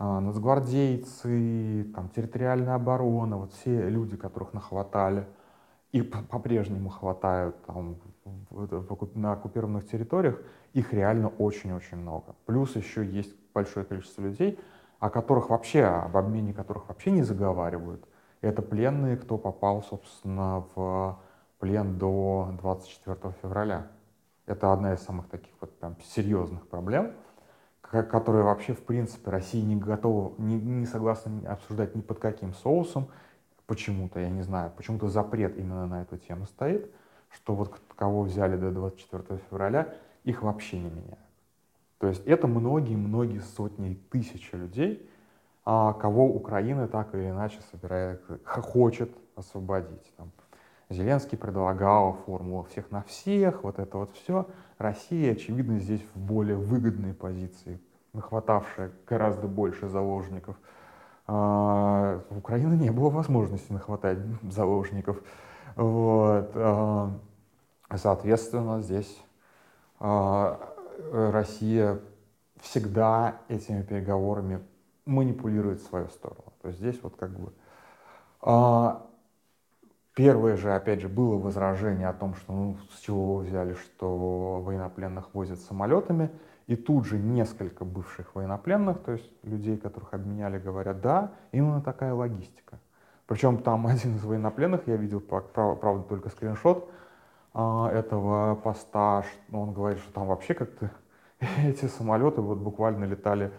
нацгвардейцы, 0.00 1.92
там, 1.94 2.08
территориальная 2.08 2.74
оборона, 2.74 3.36
вот 3.36 3.52
все 3.52 3.88
люди, 3.88 4.16
которых 4.16 4.54
нахватали 4.54 5.26
и 5.92 6.02
по-прежнему 6.02 6.88
хватают 6.88 7.62
там, 7.66 7.96
на 9.14 9.32
оккупированных 9.32 9.86
территориях, 9.86 10.40
их 10.72 10.92
реально 10.92 11.28
очень-очень 11.28 11.98
много. 11.98 12.34
Плюс 12.46 12.76
еще 12.76 13.04
есть 13.04 13.34
большое 13.52 13.84
количество 13.84 14.22
людей, 14.22 14.58
о 15.00 15.10
которых 15.10 15.50
вообще, 15.50 15.84
об 15.84 16.16
обмене 16.16 16.54
которых 16.54 16.88
вообще 16.88 17.10
не 17.10 17.22
заговаривают. 17.22 18.06
Это 18.40 18.62
пленные, 18.62 19.16
кто 19.16 19.36
попал, 19.36 19.82
собственно, 19.82 20.64
в 20.74 21.18
плен 21.58 21.98
до 21.98 22.54
24 22.58 23.34
февраля. 23.42 23.88
Это 24.46 24.72
одна 24.72 24.94
из 24.94 25.00
самых 25.00 25.28
таких 25.28 25.52
вот 25.60 25.76
прям 25.78 25.96
серьезных 26.02 26.66
проблем, 26.68 27.12
которые 27.90 28.44
вообще, 28.44 28.72
в 28.72 28.82
принципе, 28.84 29.30
Россия 29.30 29.64
не 29.64 29.76
готова, 29.76 30.32
не, 30.38 30.54
не 30.60 30.86
согласна 30.86 31.32
обсуждать 31.50 31.94
ни 31.96 32.00
под 32.00 32.20
каким 32.20 32.54
соусом. 32.54 33.08
Почему-то, 33.66 34.20
я 34.20 34.30
не 34.30 34.42
знаю, 34.42 34.72
почему-то 34.76 35.08
запрет 35.08 35.56
именно 35.58 35.86
на 35.86 36.02
эту 36.02 36.16
тему 36.16 36.46
стоит, 36.46 36.90
что 37.30 37.54
вот 37.54 37.80
кого 37.96 38.22
взяли 38.22 38.56
до 38.56 38.70
24 38.70 39.40
февраля, 39.48 39.94
их 40.24 40.42
вообще 40.42 40.78
не 40.78 40.90
меняют. 40.90 41.18
То 41.98 42.06
есть 42.06 42.24
это 42.26 42.46
многие-многие 42.46 43.40
сотни 43.40 43.94
тысяч 44.10 44.52
людей, 44.52 45.08
а, 45.64 45.92
кого 45.92 46.26
Украина 46.26 46.88
так 46.88 47.14
или 47.14 47.28
иначе 47.28 47.60
собирает, 47.70 48.22
хочет 48.44 49.10
освободить. 49.36 50.12
Там, 50.16 50.30
Зеленский 50.90 51.38
предлагал 51.38 52.14
формулу 52.26 52.64
всех 52.64 52.90
на 52.90 53.02
всех, 53.04 53.62
вот 53.62 53.78
это 53.78 53.96
вот 53.96 54.10
все. 54.12 54.46
Россия, 54.76 55.32
очевидно, 55.32 55.78
здесь 55.78 56.02
в 56.14 56.18
более 56.18 56.56
выгодной 56.56 57.14
позиции, 57.14 57.80
нахватавшая 58.12 58.90
гораздо 59.06 59.46
больше 59.46 59.88
заложников. 59.88 60.56
А, 61.28 62.20
у 62.28 62.38
Украины 62.38 62.74
не 62.74 62.90
было 62.90 63.08
возможности 63.08 63.70
нахватать 63.72 64.18
заложников. 64.42 65.22
Вот. 65.76 66.50
А, 66.54 67.12
соответственно, 67.94 68.82
здесь 68.82 69.16
а, 70.00 70.74
Россия 71.12 72.00
всегда 72.60 73.36
этими 73.46 73.82
переговорами 73.82 74.60
манипулирует 75.06 75.80
в 75.82 75.86
свою 75.86 76.08
сторону. 76.08 76.52
То 76.62 76.68
есть 76.68 76.80
здесь 76.80 76.98
вот 77.00 77.14
как 77.14 77.30
бы 77.38 77.52
Первое 80.14 80.56
же, 80.56 80.74
опять 80.74 81.00
же, 81.00 81.08
было 81.08 81.36
возражение 81.38 82.08
о 82.08 82.12
том, 82.12 82.34
что 82.34 82.52
ну, 82.52 82.76
с 82.92 83.00
чего 83.00 83.36
вы 83.36 83.44
взяли, 83.44 83.74
что 83.74 84.60
военнопленных 84.60 85.32
возят 85.32 85.60
самолетами. 85.60 86.30
И 86.66 86.76
тут 86.76 87.06
же 87.06 87.18
несколько 87.18 87.84
бывших 87.84 88.34
военнопленных, 88.34 89.00
то 89.00 89.12
есть 89.12 89.28
людей, 89.42 89.76
которых 89.76 90.14
обменяли, 90.14 90.58
говорят, 90.58 91.00
да, 91.00 91.32
именно 91.52 91.80
такая 91.80 92.14
логистика. 92.14 92.78
Причем 93.26 93.58
там 93.58 93.86
один 93.88 94.16
из 94.16 94.24
военнопленных, 94.24 94.82
я 94.86 94.96
видел, 94.96 95.20
правда, 95.20 96.02
только 96.08 96.28
скриншот 96.28 96.88
а, 97.52 97.90
этого 97.90 98.54
поста, 98.56 99.24
он 99.52 99.72
говорит, 99.72 100.00
что 100.00 100.12
там 100.12 100.26
вообще 100.26 100.54
как-то 100.54 100.90
эти 101.64 101.86
самолеты 101.86 102.40
вот 102.40 102.58
буквально 102.58 103.04
летали 103.04 103.52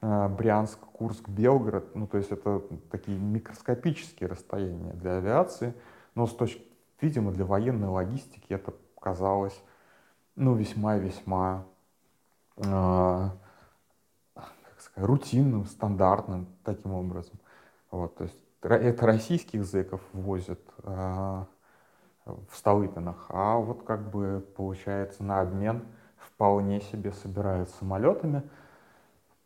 а, 0.00 0.28
Брянск, 0.28 0.78
Курск, 0.78 1.28
Белгород, 1.28 1.94
ну 1.94 2.06
то 2.06 2.18
есть 2.18 2.30
это 2.32 2.62
такие 2.90 3.18
микроскопические 3.18 4.28
расстояния 4.28 4.92
для 4.94 5.18
авиации, 5.18 5.74
но 6.16 6.26
с 6.26 6.34
точки, 6.34 6.64
видимо, 7.00 7.30
для 7.30 7.44
военной 7.44 7.88
логистики 7.88 8.52
это 8.52 8.74
казалось, 9.00 9.62
ну, 10.34 10.54
весьма-весьма, 10.54 11.64
э, 12.56 12.62
как 14.34 14.80
сказать, 14.80 15.08
рутинным, 15.08 15.66
стандартным 15.66 16.48
таким 16.64 16.92
образом. 16.92 17.38
Вот, 17.90 18.16
то 18.16 18.24
есть 18.24 18.36
это 18.62 19.06
российских 19.06 19.64
зэков 19.64 20.00
возят 20.12 20.60
э, 20.82 21.44
в 22.24 22.56
Столыпинах, 22.56 23.26
а 23.28 23.58
вот 23.58 23.82
как 23.84 24.10
бы 24.10 24.44
получается 24.56 25.22
на 25.22 25.40
обмен 25.40 25.84
вполне 26.16 26.80
себе 26.80 27.12
собирают 27.12 27.68
самолетами. 27.70 28.42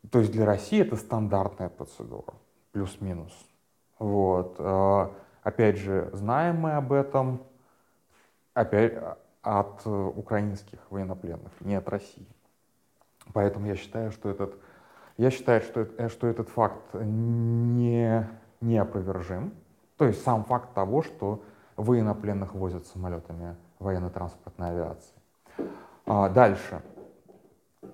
То 0.09 0.19
есть 0.19 0.31
для 0.31 0.45
России 0.45 0.81
это 0.81 0.95
стандартная 0.95 1.69
процедура, 1.69 2.33
плюс-минус. 2.71 3.33
Вот. 3.99 4.55
Э, 5.43 5.49
Опять 5.49 5.77
же, 5.77 6.09
знаем 6.13 6.57
мы 6.57 6.73
об 6.73 6.91
этом 6.91 7.41
опять 8.53 8.93
от 9.41 9.85
украинских 9.85 10.79
военнопленных, 10.89 11.51
не 11.61 11.75
от 11.75 11.89
России. 11.89 12.27
Поэтому 13.33 13.67
я 13.67 13.75
считаю, 13.75 14.11
что 14.11 14.29
этот, 14.29 14.55
я 15.17 15.31
считаю, 15.31 15.61
что, 15.61 15.81
э, 15.81 16.09
что 16.09 16.27
этот 16.27 16.49
факт 16.49 16.93
не, 16.93 18.27
неопровержим. 18.59 19.53
То 19.97 20.05
есть 20.05 20.23
сам 20.23 20.43
факт 20.43 20.73
того, 20.73 21.01
что 21.01 21.43
военнопленных 21.75 22.53
возят 22.53 22.85
самолетами 22.87 23.55
военно-транспортной 23.79 24.69
авиации. 24.69 25.15
А, 26.05 26.29
дальше. 26.29 26.81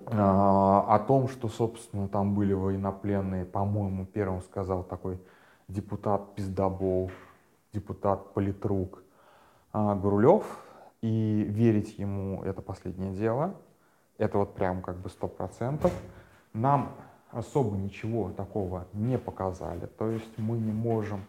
А, 0.06 0.84
о 0.88 0.98
том, 0.98 1.28
что, 1.28 1.48
собственно, 1.48 2.08
там 2.08 2.34
были 2.34 2.52
военнопленные, 2.52 3.44
по-моему, 3.44 4.04
первым 4.06 4.42
сказал 4.42 4.82
такой 4.82 5.18
депутат 5.68 6.34
Пиздобол, 6.34 7.10
депутат 7.72 8.34
политрук 8.34 9.02
а, 9.72 9.94
Гурулев, 9.94 10.44
и 11.00 11.44
верить 11.48 11.98
ему 11.98 12.42
это 12.42 12.60
последнее 12.62 13.12
дело. 13.12 13.54
Это 14.16 14.38
вот 14.38 14.54
прям 14.54 14.82
как 14.82 14.96
бы 14.96 15.08
сто 15.08 15.28
процентов. 15.28 15.92
Нам 16.52 16.92
особо 17.30 17.76
ничего 17.76 18.30
такого 18.30 18.86
не 18.92 19.18
показали. 19.18 19.86
То 19.86 20.10
есть 20.10 20.38
мы 20.38 20.58
не 20.58 20.72
можем 20.72 21.24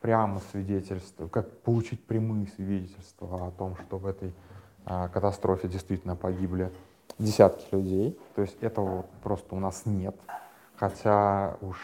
прямо 0.00 0.40
свидетельствовать, 0.52 1.32
как 1.32 1.50
получить 1.62 2.04
прямые 2.04 2.46
свидетельства 2.48 3.46
о 3.46 3.50
том, 3.52 3.76
что 3.76 3.98
в 3.98 4.06
этой 4.06 4.34
а, 4.84 5.08
катастрофе 5.08 5.68
действительно 5.68 6.14
погибли 6.14 6.70
десятки 7.18 7.74
людей. 7.74 8.18
То 8.34 8.42
есть 8.42 8.62
этого 8.62 9.06
просто 9.22 9.54
у 9.54 9.60
нас 9.60 9.86
нет. 9.86 10.14
Хотя 10.76 11.56
уж 11.62 11.78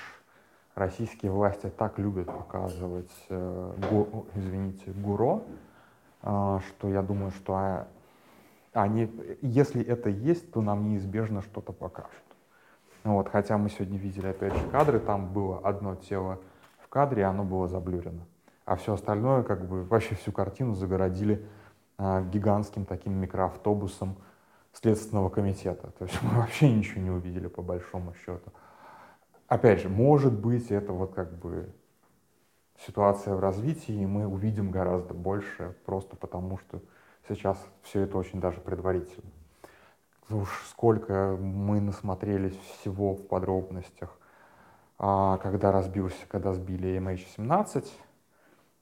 российские 0.74 1.30
власти 1.32 1.70
так 1.76 1.98
любят 1.98 2.26
показывать, 2.26 3.10
э, 3.28 3.72
гу, 3.90 4.26
извините, 4.34 4.90
ГУРО, 4.92 5.42
э, 6.22 6.58
что 6.68 6.88
я 6.88 7.02
думаю, 7.02 7.30
что 7.30 7.54
а, 7.54 7.86
они, 8.72 9.10
если 9.42 9.84
это 9.84 10.08
есть, 10.08 10.50
то 10.52 10.62
нам 10.62 10.88
неизбежно 10.88 11.42
что-то 11.42 11.72
покажут. 11.72 12.12
Вот, 13.04 13.28
хотя 13.28 13.58
мы 13.58 13.68
сегодня 13.68 13.98
видели, 13.98 14.28
опять 14.28 14.54
же, 14.54 14.68
кадры, 14.68 15.00
там 15.00 15.32
было 15.32 15.58
одно 15.58 15.96
тело 15.96 16.38
в 16.78 16.88
кадре, 16.88 17.24
оно 17.24 17.44
было 17.44 17.68
заблюрено. 17.68 18.24
А 18.64 18.76
все 18.76 18.94
остальное, 18.94 19.42
как 19.42 19.66
бы, 19.66 19.82
вообще 19.84 20.14
всю 20.14 20.30
картину 20.30 20.74
загородили 20.74 21.44
э, 21.98 22.24
гигантским 22.32 22.84
таким 22.84 23.14
микроавтобусом 23.14 24.16
Следственного 24.72 25.28
комитета. 25.28 25.90
То 25.98 26.04
есть 26.04 26.22
мы 26.22 26.30
вообще 26.40 26.72
ничего 26.72 27.02
не 27.02 27.10
увидели, 27.10 27.48
по 27.48 27.60
большому 27.60 28.14
счету. 28.14 28.52
Опять 29.52 29.82
же, 29.82 29.90
может 29.90 30.32
быть, 30.32 30.70
это 30.70 30.94
вот 30.94 31.12
как 31.12 31.30
бы 31.36 31.68
ситуация 32.86 33.34
в 33.34 33.40
развитии, 33.40 33.92
и 33.92 34.06
мы 34.06 34.26
увидим 34.26 34.70
гораздо 34.70 35.12
больше, 35.12 35.76
просто 35.84 36.16
потому 36.16 36.56
что 36.56 36.80
сейчас 37.28 37.58
все 37.82 38.00
это 38.00 38.16
очень 38.16 38.40
даже 38.40 38.62
предварительно. 38.62 39.30
Уж 40.30 40.48
сколько 40.70 41.36
мы 41.38 41.82
насмотрелись 41.82 42.56
всего 42.56 43.12
в 43.12 43.26
подробностях, 43.26 44.18
а 44.96 45.36
когда 45.36 45.70
разбился, 45.70 46.26
когда 46.28 46.54
сбили 46.54 46.98
MH17, 46.98 47.86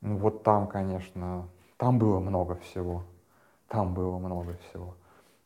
ну 0.02 0.18
вот 0.18 0.44
там, 0.44 0.68
конечно, 0.68 1.48
там 1.78 1.98
было 1.98 2.20
много 2.20 2.54
всего. 2.54 3.02
Там 3.66 3.92
было 3.92 4.18
много 4.18 4.56
всего. 4.68 4.94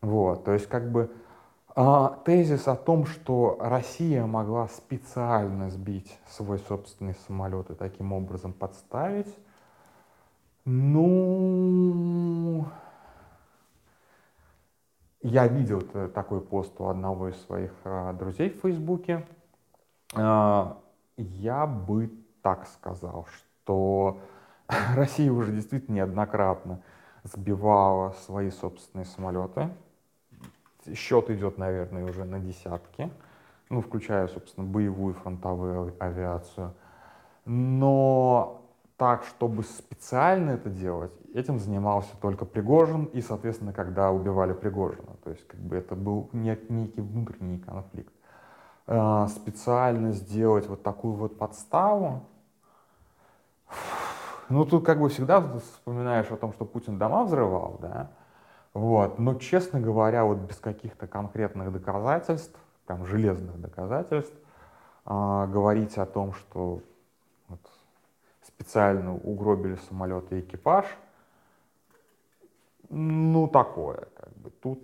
Вот, 0.02 0.44
то 0.44 0.52
есть 0.52 0.66
как 0.66 0.92
бы 0.92 1.10
тезис 1.74 2.68
о 2.68 2.76
том, 2.76 3.04
что 3.06 3.56
Россия 3.60 4.26
могла 4.26 4.68
специально 4.68 5.70
сбить 5.70 6.18
свой 6.28 6.60
собственный 6.60 7.16
самолет 7.26 7.70
и 7.70 7.74
таким 7.74 8.12
образом 8.12 8.52
подставить, 8.52 9.34
ну, 10.64 11.04
я 15.20 15.48
видел 15.48 15.82
такой 16.10 16.40
пост 16.40 16.72
у 16.78 16.86
одного 16.86 17.28
из 17.28 17.42
своих 17.42 17.72
а, 17.84 18.12
друзей 18.12 18.50
в 18.50 18.60
Фейсбуке. 18.60 19.26
А, 20.14 20.78
я 21.16 21.66
бы 21.66 22.10
так 22.40 22.66
сказал, 22.68 23.26
что 23.26 24.20
Россия 24.94 25.32
уже 25.32 25.52
действительно 25.52 25.96
неоднократно 25.96 26.80
сбивала 27.24 28.12
свои 28.26 28.50
собственные 28.50 29.06
самолеты 29.06 29.70
счет 30.94 31.30
идет, 31.30 31.58
наверное, 31.58 32.04
уже 32.04 32.24
на 32.24 32.38
десятки, 32.38 33.10
ну, 33.70 33.80
включая, 33.80 34.28
собственно, 34.28 34.66
боевую 34.66 35.14
фронтовую 35.14 35.94
авиацию. 35.98 36.74
Но 37.44 38.62
так, 38.96 39.24
чтобы 39.24 39.64
специально 39.64 40.52
это 40.52 40.70
делать, 40.70 41.12
этим 41.34 41.58
занимался 41.58 42.10
только 42.20 42.44
Пригожин, 42.44 43.04
и, 43.06 43.20
соответственно, 43.20 43.72
когда 43.72 44.10
убивали 44.10 44.52
Пригожина. 44.52 45.16
То 45.24 45.30
есть, 45.30 45.46
как 45.46 45.60
бы 45.60 45.76
это 45.76 45.94
был 45.94 46.28
некий 46.32 47.00
внутренний 47.00 47.58
конфликт. 47.58 48.12
А, 48.86 49.28
специально 49.28 50.12
сделать 50.12 50.68
вот 50.68 50.82
такую 50.82 51.14
вот 51.14 51.38
подставу, 51.38 52.22
ну, 54.48 54.64
тут 54.64 54.84
как 54.84 55.00
бы 55.00 55.08
всегда 55.08 55.40
вспоминаешь 55.58 56.30
о 56.30 56.36
том, 56.36 56.52
что 56.52 56.64
Путин 56.64 56.98
дома 56.98 57.24
взрывал, 57.24 57.78
да, 57.80 58.10
вот, 58.74 59.20
но, 59.20 59.34
честно 59.36 59.80
говоря, 59.80 60.24
вот 60.24 60.38
без 60.38 60.56
каких-то 60.56 61.06
конкретных 61.06 61.72
доказательств, 61.72 62.58
прям 62.86 63.06
железных 63.06 63.60
доказательств, 63.60 64.34
э, 65.06 65.46
говорить 65.48 65.96
о 65.96 66.06
том, 66.06 66.32
что 66.34 66.82
вот, 67.48 67.60
специально 68.42 69.14
угробили 69.14 69.76
самолет 69.88 70.32
и 70.32 70.40
экипаж, 70.40 70.86
ну, 72.90 73.46
такое, 73.46 74.08
как 74.16 74.36
бы, 74.36 74.50
тут 74.50 74.80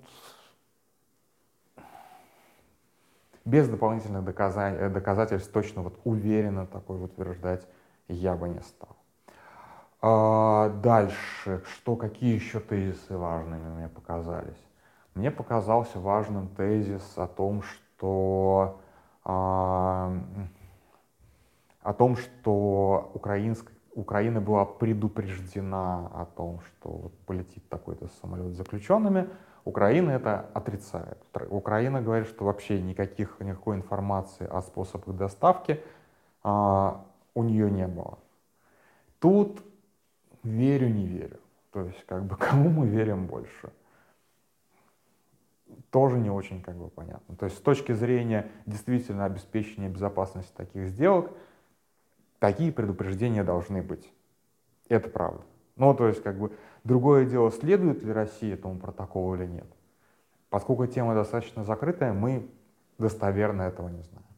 без 3.45 3.69
дополнительных 3.69 4.25
доказательств 4.25 5.53
точно 5.53 5.83
вот 5.83 5.99
уверенно 6.05 6.67
такой 6.67 7.03
утверждать 7.03 7.67
я 8.07 8.37
бы 8.37 8.49
не 8.49 8.61
стал. 8.61 9.00
А 10.03 10.71
дальше, 10.83 11.63
что, 11.67 11.97
какие 11.97 12.35
еще 12.35 12.59
тезисы 12.61 13.17
важными 13.17 13.69
мне 13.69 13.89
показались? 13.89 14.63
Мне 15.15 15.31
показался 15.31 15.99
важным 16.01 16.49
тезис 16.49 17.03
о 17.17 17.27
том, 17.27 17.63
что 17.63 18.81
а, 19.25 20.13
о 21.83 21.93
том, 21.93 22.17
что 22.17 23.11
украинск, 23.15 23.71
Украина 23.95 24.41
была 24.41 24.65
предупреждена 24.65 26.07
о 26.15 26.25
том, 26.25 26.61
что 26.61 26.91
вот 26.91 27.19
полетит 27.27 27.69
такой-то 27.69 28.09
самолет 28.21 28.55
с 28.55 28.57
заключенными. 28.57 29.29
Украина 29.65 30.11
это 30.11 30.47
отрицает. 30.55 31.19
Украина 31.51 32.01
говорит, 32.01 32.29
что 32.29 32.45
вообще 32.45 32.81
никаких, 32.81 33.39
никакой 33.41 33.77
информации 33.77 34.47
о 34.47 34.63
способах 34.63 35.17
доставки 35.17 35.83
а, 36.43 37.05
у 37.35 37.43
нее 37.43 37.71
не 37.71 37.87
было. 37.87 38.19
Тут 39.19 39.63
верю, 40.43 40.89
не 40.89 41.07
верю. 41.07 41.41
То 41.73 41.83
есть, 41.83 42.05
как 42.07 42.25
бы, 42.25 42.37
кому 42.39 42.71
мы 42.71 42.87
верим 42.87 43.27
больше? 43.27 43.73
Тоже 45.91 46.19
не 46.19 46.31
очень 46.31 46.63
как 46.63 46.77
бы 46.77 46.89
понятно. 46.89 47.37
То 47.37 47.47
есть, 47.47 47.59
с 47.59 47.61
точки 47.61 47.93
зрения 47.93 48.51
действительно 48.67 49.25
обеспечения 49.25 49.89
безопасности 49.89 50.53
таких 50.57 50.89
сделок, 50.89 51.31
такие 52.39 52.73
предупреждения 52.73 53.45
должны 53.45 53.83
быть. 53.83 54.13
Это 54.89 55.09
правда. 55.09 55.43
Ну, 55.77 55.95
то 55.95 56.09
есть, 56.09 56.23
как 56.23 56.39
бы, 56.39 56.53
другое 56.85 57.25
дело, 57.25 57.51
следует 57.51 58.03
ли 58.03 58.13
Россия 58.13 58.55
этому 58.55 58.79
протоколу 58.79 59.35
или 59.35 59.47
нет. 59.47 59.67
Поскольку 60.49 60.87
тема 60.87 61.15
достаточно 61.15 61.65
закрытая, 61.65 62.13
мы 62.13 62.51
достоверно 62.99 63.63
этого 63.63 63.89
не 63.89 64.03
знаем. 64.03 64.30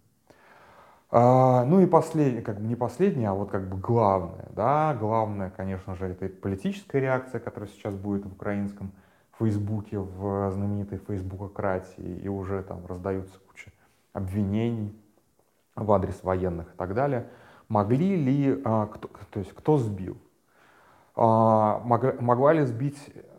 А, 1.15 1.67
ну 1.67 1.81
и 1.81 1.87
последнее, 1.87 2.41
как 2.41 2.59
бы 2.59 2.67
не 2.67 2.75
последнее, 2.75 3.29
а 3.29 3.35
вот 3.35 3.51
как 3.51 3.69
бы 3.69 3.77
главное, 3.77 4.49
да, 4.57 4.97
главное, 4.99 5.51
конечно 5.51 5.95
же, 5.95 6.07
это 6.07 6.27
политическая 6.31 7.01
реакция, 7.01 7.39
которая 7.39 7.69
сейчас 7.69 7.95
будет 7.95 8.25
в 8.25 8.33
украинском 8.33 8.93
Фейсбуке, 9.39 9.99
в 9.99 10.51
знаменитой 10.53 10.97
Фейсбукократии, 11.07 12.19
и 12.23 12.29
уже 12.29 12.63
там 12.63 12.87
раздаются 12.87 13.39
куча 13.47 13.73
обвинений 14.15 14.99
в 15.77 15.93
адрес 15.93 16.23
военных 16.23 16.73
и 16.73 16.77
так 16.79 16.95
далее. 16.95 17.29
Могли 17.69 18.17
ли, 18.17 18.63
а, 18.65 18.87
кто, 18.87 19.09
то 19.31 19.39
есть 19.39 19.53
кто 19.53 19.77
сбил? 19.77 20.17
А, 21.15 21.79
могла 21.85 22.55
ли 22.55 22.65
сбить 22.65 22.99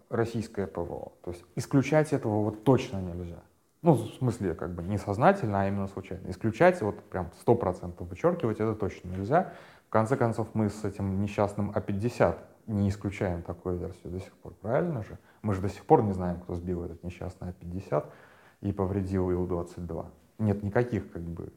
российское 0.09 0.67
ПВО? 0.67 1.13
То 1.23 1.31
есть 1.31 1.43
исключать 1.55 2.13
этого 2.13 2.43
вот 2.43 2.63
точно 2.63 2.97
нельзя. 2.97 3.41
Ну, 3.83 3.95
в 3.95 4.13
смысле, 4.13 4.53
как 4.53 4.73
бы 4.73 4.81
не 4.81 4.97
сознательно, 4.97 5.61
а 5.61 5.67
именно 5.67 5.87
случайно. 5.87 6.29
Исключать, 6.29 6.81
вот 6.81 7.03
прям 7.03 7.29
сто 7.41 7.53
процентов 7.53 8.07
вычеркивать, 8.07 8.61
это 8.61 8.75
точно 8.75 9.09
нельзя. 9.09 9.53
В 9.87 9.89
конце 9.89 10.15
концов, 10.15 10.47
мы 10.53 10.69
с 10.69 10.85
этим 10.85 11.21
несчастным 11.21 11.73
А-50 11.75 12.37
не 12.67 12.87
исключаем 12.87 13.41
такую 13.41 13.77
версию 13.77 14.13
до 14.13 14.19
сих 14.21 14.31
пор, 14.37 14.53
правильно 14.61 15.03
же? 15.03 15.17
Мы 15.41 15.53
же 15.53 15.59
до 15.59 15.67
сих 15.67 15.85
пор 15.85 16.01
не 16.01 16.13
знаем, 16.13 16.39
кто 16.39 16.55
сбил 16.55 16.85
этот 16.85 17.03
несчастный 17.03 17.49
А-50 17.49 18.05
и 18.61 18.71
повредил 18.71 19.29
Ил-22. 19.29 20.05
Нет 20.39 20.63
никаких, 20.63 21.11
как 21.11 21.21
бы, 21.21 21.51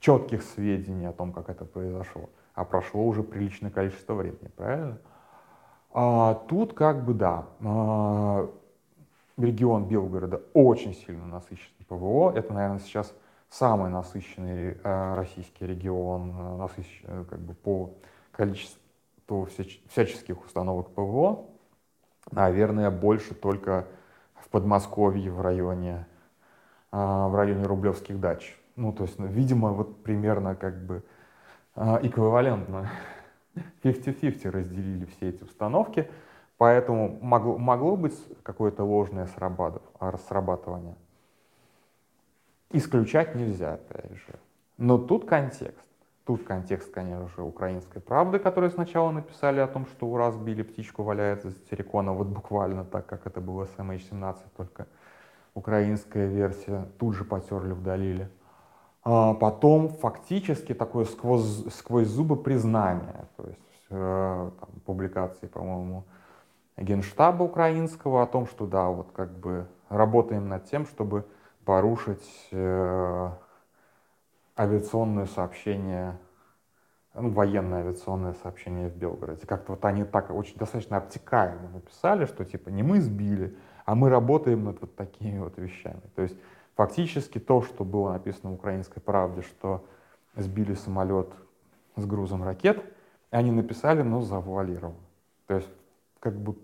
четких 0.00 0.42
сведений 0.42 1.04
о 1.04 1.12
том, 1.12 1.34
как 1.34 1.50
это 1.50 1.66
произошло. 1.66 2.30
А 2.54 2.64
прошло 2.64 3.04
уже 3.06 3.22
приличное 3.22 3.70
количество 3.70 4.14
времени, 4.14 4.50
правильно? 4.56 4.98
А, 5.92 6.34
тут 6.48 6.72
как 6.72 7.04
бы 7.04 7.12
да, 7.12 7.46
а, 7.60 8.50
регион 9.36 9.86
Белгорода 9.86 10.42
очень 10.52 10.94
сильно 10.94 11.26
насыщен 11.26 11.72
ПВО. 11.88 12.32
Это, 12.34 12.52
наверное, 12.52 12.78
сейчас 12.78 13.14
самый 13.48 13.90
насыщенный 13.90 14.76
э, 14.82 15.14
российский 15.14 15.66
регион, 15.66 16.30
э, 16.30 16.56
насыщен, 16.56 17.04
э, 17.06 17.24
как 17.28 17.40
бы 17.40 17.54
по 17.54 17.90
количеству 18.32 19.44
всяч, 19.46 19.80
всяческих 19.90 20.44
установок 20.44 20.90
ПВО. 20.90 21.46
Наверное, 22.30 22.90
больше 22.90 23.34
только 23.34 23.86
в 24.34 24.48
Подмосковье, 24.48 25.30
в 25.30 25.40
районе, 25.40 26.06
в 26.90 27.36
районе 27.36 27.64
Рублевских 27.64 28.18
дач. 28.18 28.58
Ну, 28.76 28.92
то 28.92 29.04
есть, 29.04 29.18
ну, 29.18 29.26
видимо, 29.26 29.72
вот 29.72 30.02
примерно 30.02 30.54
как 30.54 30.84
бы 30.86 31.02
эквивалентно 31.74 32.90
50-50 33.82 34.50
разделили 34.50 35.04
все 35.04 35.28
эти 35.30 35.42
установки. 35.44 36.08
Поэтому 36.64 37.18
могло, 37.20 37.58
могло 37.58 37.94
быть 37.94 38.18
какое-то 38.42 38.84
ложное 38.84 39.26
срабатывание. 39.26 40.94
Исключать 42.70 43.34
нельзя, 43.34 43.74
опять 43.74 44.12
же. 44.12 44.38
Но 44.78 44.96
тут 44.96 45.26
контекст. 45.26 45.86
Тут 46.24 46.44
контекст, 46.44 46.90
конечно 46.90 47.28
же, 47.28 47.42
украинской 47.42 48.00
правды, 48.00 48.38
которые 48.38 48.70
сначала 48.70 49.10
написали 49.10 49.60
о 49.60 49.66
том, 49.66 49.84
что 49.84 50.06
ура, 50.06 50.30
сбили 50.30 50.62
птичку, 50.62 51.02
валяется 51.02 51.50
за 51.50 51.56
террикона, 51.70 52.14
вот 52.14 52.28
буквально 52.28 52.86
так, 52.86 53.04
как 53.04 53.26
это 53.26 53.42
было 53.42 53.66
с 53.66 53.74
MH17, 53.76 54.36
только 54.56 54.86
украинская 55.52 56.28
версия 56.28 56.86
тут 56.98 57.14
же 57.14 57.24
потерли, 57.24 57.74
вдалили. 57.74 58.30
А 59.02 59.34
потом 59.34 59.90
фактически 59.90 60.72
такое 60.72 61.04
сквозь, 61.04 61.66
сквозь 61.74 62.06
зубы 62.06 62.36
признание, 62.36 63.26
то 63.36 63.46
есть 63.48 63.60
э, 63.90 64.50
там, 64.58 64.68
публикации, 64.86 65.46
по-моему, 65.46 66.04
Генштаба 66.76 67.44
украинского 67.44 68.22
о 68.22 68.26
том, 68.26 68.46
что 68.46 68.66
да, 68.66 68.88
вот 68.88 69.12
как 69.12 69.30
бы 69.38 69.66
работаем 69.88 70.48
над 70.48 70.64
тем, 70.64 70.86
чтобы 70.86 71.24
порушить 71.64 72.48
э, 72.50 73.30
авиационное 74.58 75.26
сообщение, 75.26 76.18
ну, 77.14 77.30
военное 77.30 77.80
авиационное 77.80 78.34
сообщение 78.34 78.88
в 78.88 78.96
Белгороде. 78.96 79.46
Как-то 79.46 79.72
вот 79.72 79.84
они 79.84 80.04
так 80.04 80.30
очень 80.30 80.56
достаточно 80.56 80.96
обтекаемо 80.96 81.68
написали, 81.70 82.26
что 82.26 82.44
типа 82.44 82.70
не 82.70 82.82
мы 82.82 83.00
сбили, 83.00 83.56
а 83.84 83.94
мы 83.94 84.08
работаем 84.08 84.64
над 84.64 84.80
вот 84.80 84.96
такими 84.96 85.38
вот 85.38 85.56
вещами. 85.58 86.02
То 86.16 86.22
есть 86.22 86.36
фактически 86.74 87.38
то, 87.38 87.62
что 87.62 87.84
было 87.84 88.12
написано 88.12 88.50
в 88.50 88.54
«Украинской 88.54 89.00
правде», 89.00 89.42
что 89.42 89.84
сбили 90.34 90.74
самолет 90.74 91.32
с 91.96 92.04
грузом 92.04 92.42
ракет, 92.42 92.84
они 93.30 93.52
написали, 93.52 94.02
но 94.02 94.20
завуалировано. 94.20 94.98
То 95.46 95.54
есть 95.54 95.68
как 96.18 96.34
бы 96.36 96.56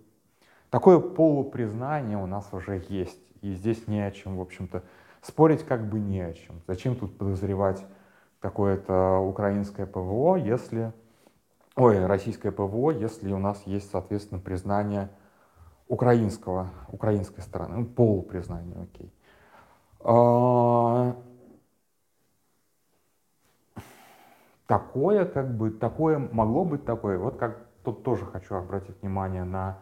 такое 0.70 0.98
полупризнание 1.00 2.16
у 2.16 2.26
нас 2.26 2.48
уже 2.52 2.82
есть. 2.88 3.20
И 3.42 3.52
здесь 3.52 3.86
не 3.86 4.00
о 4.00 4.10
чем, 4.10 4.36
в 4.38 4.40
общем-то, 4.40 4.82
спорить 5.22 5.64
как 5.64 5.88
бы 5.88 5.98
не 5.98 6.20
о 6.20 6.32
чем. 6.32 6.60
Зачем 6.66 6.96
тут 6.96 7.16
подозревать 7.18 7.84
какое-то 8.38 9.18
украинское 9.18 9.86
ПВО, 9.86 10.36
если... 10.36 10.92
Ой, 11.76 12.04
российское 12.04 12.50
ПВО, 12.50 12.90
если 12.90 13.32
у 13.32 13.38
нас 13.38 13.62
есть, 13.64 13.90
соответственно, 13.90 14.40
признание 14.40 15.08
украинского, 15.88 16.70
украинской 16.88 17.40
стороны, 17.40 17.78
ну, 17.78 17.86
полупризнание, 17.86 18.76
окей. 18.82 19.12
А... 20.00 21.16
Такое, 24.66 25.24
как 25.24 25.56
бы, 25.56 25.70
такое 25.70 26.18
могло 26.18 26.64
быть 26.64 26.84
такое, 26.84 27.18
вот 27.18 27.36
как 27.38 27.66
тут 27.82 28.04
тоже 28.04 28.24
хочу 28.24 28.54
обратить 28.54 29.00
внимание 29.02 29.42
на 29.42 29.78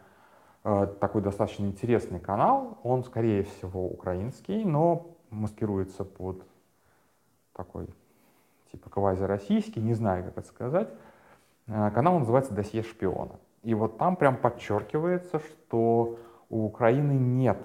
такой 1.01 1.23
достаточно 1.23 1.65
интересный 1.65 2.21
канал. 2.21 2.79
Он, 2.83 3.05
скорее 3.05 3.45
всего, 3.45 3.87
украинский, 3.87 4.65
но 4.65 5.07
маскируется 5.31 6.05
под 6.05 6.43
такой 7.55 7.89
типа 8.71 8.91
квази-российский, 8.91 9.81
не 9.81 9.95
знаю, 9.95 10.25
как 10.25 10.39
это 10.39 10.49
сказать. 10.49 10.89
Э, 11.67 11.91
канал 11.91 12.19
называется 12.19 12.55
«Досье 12.55 12.83
шпиона». 12.83 13.37
И 13.63 13.75
вот 13.75 13.99
там 13.99 14.17
прям 14.17 14.37
подчеркивается, 14.37 15.41
что 15.41 16.19
у 16.49 16.65
Украины 16.65 17.13
нет 17.13 17.59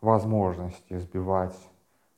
возможности 0.00 0.96
сбивать 0.98 1.56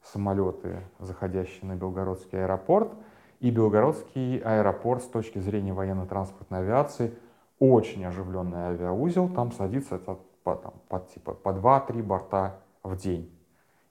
самолеты, 0.02 0.82
заходящие 0.98 1.66
на 1.66 1.76
Белгородский 1.76 2.42
аэропорт. 2.42 2.92
И 3.40 3.50
Белгородский 3.50 4.38
аэропорт 4.38 5.02
с 5.02 5.06
точки 5.06 5.38
зрения 5.38 5.72
военно-транспортной 5.72 6.60
авиации 6.60 7.14
очень 7.60 8.04
оживленный 8.04 8.70
авиаузел. 8.70 9.28
Там 9.28 9.52
садится 9.52 9.96
это 9.96 10.18
по, 10.42 10.56
там, 10.56 10.72
по, 10.88 10.98
типа, 10.98 11.34
по 11.34 11.50
2-3 11.50 12.02
борта 12.02 12.56
в 12.82 12.96
день. 12.96 13.30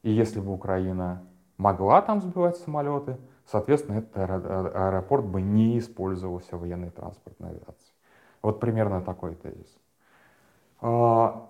И 0.01 0.11
если 0.11 0.41
бы 0.41 0.51
Украина 0.51 1.23
могла 1.57 2.01
там 2.01 2.19
сбивать 2.21 2.57
самолеты, 2.57 3.17
соответственно, 3.45 3.99
этот 3.99 4.17
аэропорт 4.75 5.25
бы 5.25 5.41
не 5.41 5.77
использовался 5.77 6.57
военной 6.57 6.89
транспортной 6.89 7.51
авиацией. 7.51 7.93
Вот 8.41 8.59
примерно 8.59 9.01
такой 9.01 9.35
тезис. 9.35 9.77
А, 10.81 11.49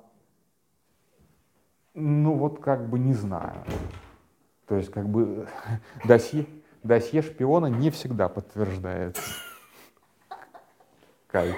ну 1.93 2.33
вот 2.33 2.59
как 2.59 2.89
бы 2.89 2.99
не 2.99 3.13
знаю. 3.13 3.63
То 4.67 4.75
есть 4.75 4.91
как 4.91 5.07
бы 5.07 5.47
досье, 6.05 6.45
досье 6.83 7.21
шпиона 7.21 7.67
не 7.67 7.91
всегда 7.91 8.27
подтверждается. 8.27 9.21
Кайф. 11.31 11.55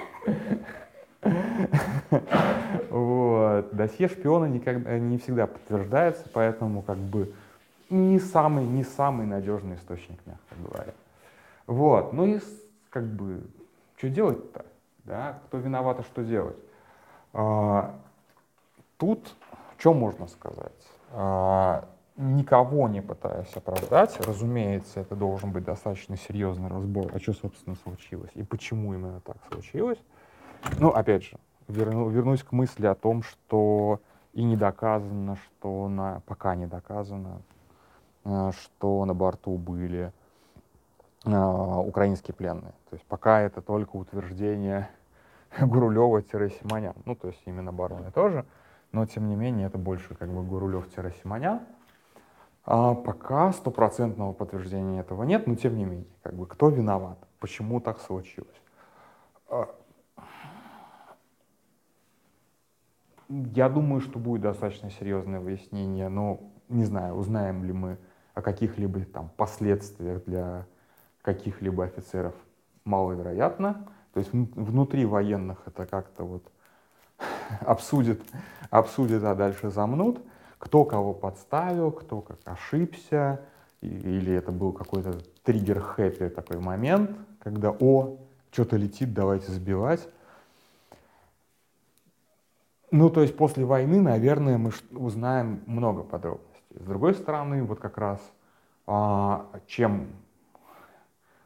Вот. 2.90 3.74
Досье 3.74 4.08
шпиона 4.08 4.46
никогда, 4.46 4.98
не 4.98 5.18
всегда 5.18 5.46
подтверждается, 5.46 6.24
поэтому 6.32 6.82
как 6.82 6.98
бы 6.98 7.32
не 7.90 8.18
самый, 8.18 8.64
не 8.64 8.84
самый 8.84 9.26
надежный 9.26 9.76
источник, 9.76 10.18
мягко 10.26 10.54
говоря. 10.62 10.92
Вот. 11.66 12.12
Ну 12.12 12.26
и 12.26 12.40
как 12.90 13.04
бы, 13.04 13.42
что 13.96 14.08
делать-то? 14.08 14.66
Да? 15.04 15.38
Кто 15.46 15.58
виноват, 15.58 16.00
а 16.00 16.02
что 16.02 16.22
делать? 16.22 16.56
А, 17.32 17.94
тут 18.98 19.34
что 19.78 19.94
можно 19.94 20.26
сказать? 20.28 20.86
А, 21.12 21.88
никого 22.16 22.88
не 22.88 23.00
пытаясь 23.00 23.54
оправдать, 23.56 24.18
разумеется, 24.26 25.00
это 25.00 25.16
должен 25.16 25.52
быть 25.52 25.64
достаточно 25.64 26.16
серьезный 26.16 26.68
разбор, 26.68 27.10
а 27.14 27.18
что, 27.18 27.32
собственно, 27.32 27.76
случилось 27.76 28.30
и 28.34 28.42
почему 28.42 28.94
именно 28.94 29.20
так 29.20 29.36
случилось. 29.50 29.98
Ну, 30.78 30.90
опять 30.90 31.24
же, 31.24 31.38
верну, 31.68 32.08
вернусь 32.08 32.42
к 32.42 32.52
мысли 32.52 32.86
о 32.86 32.94
том, 32.94 33.22
что 33.22 34.00
и 34.32 34.42
не 34.44 34.56
доказано, 34.56 35.36
что 35.36 35.88
на, 35.88 36.22
пока 36.26 36.54
не 36.54 36.66
доказано, 36.66 37.42
э, 38.24 38.50
что 38.52 39.04
на 39.04 39.14
борту 39.14 39.56
были 39.56 40.12
э, 41.24 41.30
украинские 41.30 42.34
пленные. 42.34 42.72
То 42.90 42.96
есть 42.96 43.04
пока 43.06 43.40
это 43.40 43.60
только 43.60 43.96
утверждение 43.96 44.88
Гурулева-Симонян. 45.60 46.94
Ну, 47.04 47.14
то 47.14 47.28
есть 47.28 47.42
именно 47.46 47.72
бароны 47.72 48.10
тоже, 48.10 48.44
но 48.92 49.04
тем 49.06 49.28
не 49.28 49.36
менее 49.36 49.66
это 49.66 49.78
больше 49.78 50.14
как 50.14 50.28
бы 50.28 50.42
Гурулев-Симонян. 50.42 51.60
А 52.64 52.94
пока 52.94 53.52
стопроцентного 53.52 54.32
подтверждения 54.32 55.00
этого 55.00 55.24
нет, 55.24 55.46
но 55.46 55.56
тем 55.56 55.76
не 55.76 55.84
менее, 55.84 56.06
как 56.22 56.34
бы 56.34 56.46
кто 56.46 56.68
виноват, 56.68 57.18
почему 57.40 57.80
так 57.80 58.00
случилось. 58.00 58.60
А, 59.48 59.68
Я 63.28 63.70
думаю, 63.70 64.00
что 64.02 64.18
будет 64.18 64.42
достаточно 64.42 64.90
серьезное 64.90 65.40
выяснение, 65.40 66.08
но 66.08 66.40
не 66.68 66.84
знаю, 66.84 67.14
узнаем 67.14 67.64
ли 67.64 67.72
мы 67.72 67.98
о 68.34 68.42
каких-либо 68.42 69.04
там 69.06 69.30
последствиях 69.36 70.22
для 70.24 70.66
каких-либо 71.22 71.84
офицеров 71.84 72.34
маловероятно. 72.84 73.86
То 74.12 74.20
есть 74.20 74.32
внутри 74.32 75.06
военных 75.06 75.62
это 75.66 75.86
как-то 75.86 76.24
вот 76.24 76.44
обсудят, 77.60 78.20
обсудят, 78.70 79.24
а 79.24 79.34
дальше 79.34 79.70
замнут. 79.70 80.20
Кто 80.62 80.84
кого 80.84 81.12
подставил, 81.12 81.90
кто 81.90 82.20
как 82.20 82.38
ошибся, 82.44 83.40
или 83.80 84.32
это 84.32 84.52
был 84.52 84.72
какой-то 84.72 85.18
триггер-хэппи 85.42 86.28
такой 86.28 86.60
момент, 86.60 87.10
когда 87.40 87.72
«О, 87.72 88.18
что-то 88.52 88.76
летит, 88.76 89.12
давайте 89.12 89.50
сбивать». 89.50 90.08
Ну, 92.92 93.10
то 93.10 93.22
есть 93.22 93.36
после 93.36 93.64
войны, 93.64 94.00
наверное, 94.00 94.56
мы 94.56 94.70
узнаем 94.92 95.64
много 95.66 96.04
подробностей. 96.04 96.62
С 96.78 96.84
другой 96.84 97.14
стороны, 97.14 97.64
вот 97.64 97.80
как 97.80 97.98
раз 97.98 98.20
а, 98.86 99.50
чем 99.66 100.06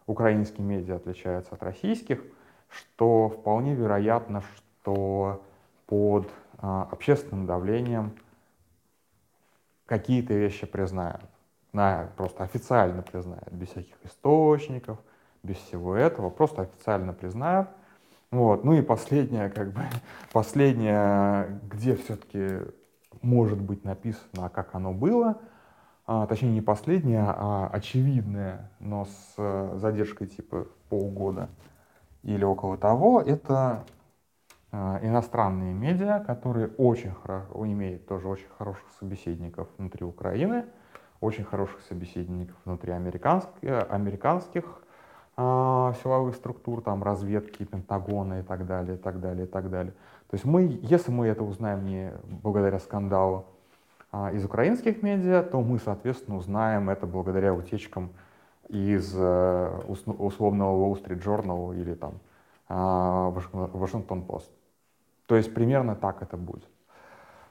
украинские 0.07 0.67
медиа 0.67 0.97
отличаются 0.97 1.55
от 1.55 1.63
российских, 1.63 2.23
что 2.69 3.31
вполне 3.31 3.75
вероятно, 3.75 4.43
что 4.43 5.43
под 5.87 6.29
а, 6.59 6.87
общественным 6.93 7.47
давлением 7.47 8.13
какие-то 9.87 10.35
вещи 10.35 10.67
признают. 10.67 11.23
На, 11.73 12.11
просто 12.17 12.45
официально 12.45 13.03
признают, 13.03 13.51
без 13.53 13.69
всяких 13.69 13.97
источников, 14.05 14.99
без 15.43 15.57
всего 15.57 15.95
этого, 15.95 16.31
просто 16.31 16.63
официально 16.63 17.13
признают– 17.13 17.69
вот. 18.31 18.65
Ну 18.65 18.75
и 18.75 18.83
последнее, 18.83 19.49
как 19.51 19.73
бы, 19.73 19.83
последнее, 20.33 21.61
где 21.71 21.97
все-таки 21.97 22.59
может 23.23 23.61
быть 23.61 23.85
написано, 23.85 24.51
как 24.51 24.75
оно 24.75 24.93
было, 24.93 25.39
а, 26.07 26.27
точнее 26.27 26.53
не 26.53 26.61
последнее, 26.61 27.25
а 27.27 27.69
очевидное, 27.73 28.71
но 28.79 29.07
с 29.07 29.79
задержкой 29.79 30.27
типа 30.27 30.67
полгода 30.89 31.49
или 32.23 32.45
около 32.45 32.77
того, 32.77 33.21
это 33.21 33.85
иностранные 34.73 35.73
медиа, 35.73 36.21
которые 36.21 36.69
очень 36.77 37.13
хорошо, 37.13 37.67
имеют 37.67 38.07
тоже 38.07 38.29
очень 38.29 38.49
хороших 38.59 38.85
собеседников 38.99 39.69
внутри 39.79 40.05
Украины, 40.05 40.65
очень 41.21 41.45
хороших 41.45 41.81
собеседников 41.83 42.57
внутри 42.65 42.93
американских, 42.93 43.87
американских 43.91 44.83
а, 45.39 45.93
силовых 46.03 46.35
структур, 46.35 46.81
там, 46.81 47.03
разведки, 47.03 47.65
Пентагона 47.65 48.41
и 48.41 48.43
так 48.43 48.67
далее, 48.67 48.97
и 48.97 48.99
так 48.99 49.21
далее, 49.21 49.45
и 49.45 49.49
так 49.49 49.69
далее. 49.69 49.93
То 50.31 50.35
есть 50.35 50.47
мы, 50.47 50.79
если 50.83 51.11
мы 51.11 51.27
это 51.27 51.45
узнаем 51.45 51.85
не 51.85 52.13
благодаря 52.43 52.79
скандалу 52.79 53.45
а, 54.11 54.33
из 54.33 54.45
украинских 54.47 55.03
медиа, 55.03 55.43
то 55.43 55.61
мы, 55.61 55.79
соответственно, 55.79 56.39
узнаем 56.39 56.89
это 56.89 57.07
благодаря 57.07 57.53
утечкам 57.53 58.11
из 58.69 59.13
а, 59.15 59.79
условного 59.87 60.87
Wall 60.87 61.05
Street 61.05 61.23
Journal 61.23 61.79
или 61.79 61.93
там 61.93 62.15
а, 62.69 63.31
Post. 63.31 64.51
То 65.27 65.37
есть 65.37 65.53
примерно 65.55 65.95
так 65.97 66.23
это 66.23 66.37
будет. 66.37 66.69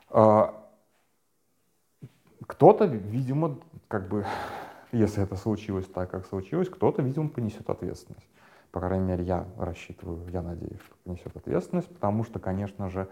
А, 0.09 0.53
кто-то, 2.47 2.85
видимо, 2.85 3.57
как 3.87 4.07
бы 4.07 4.25
если 4.91 5.23
это 5.23 5.35
случилось 5.35 5.87
так, 5.87 6.11
как 6.11 6.25
случилось, 6.25 6.69
кто-то, 6.69 7.01
видимо, 7.01 7.29
понесет 7.29 7.69
ответственность. 7.69 8.27
По 8.71 8.81
крайней 8.81 9.05
мере, 9.05 9.23
я 9.23 9.45
рассчитываю, 9.57 10.27
я 10.29 10.41
надеюсь, 10.41 10.81
что 10.81 10.95
понесет 11.03 11.35
ответственность, 11.35 11.87
потому 11.93 12.23
что, 12.23 12.39
конечно 12.39 12.89
же, 12.89 13.07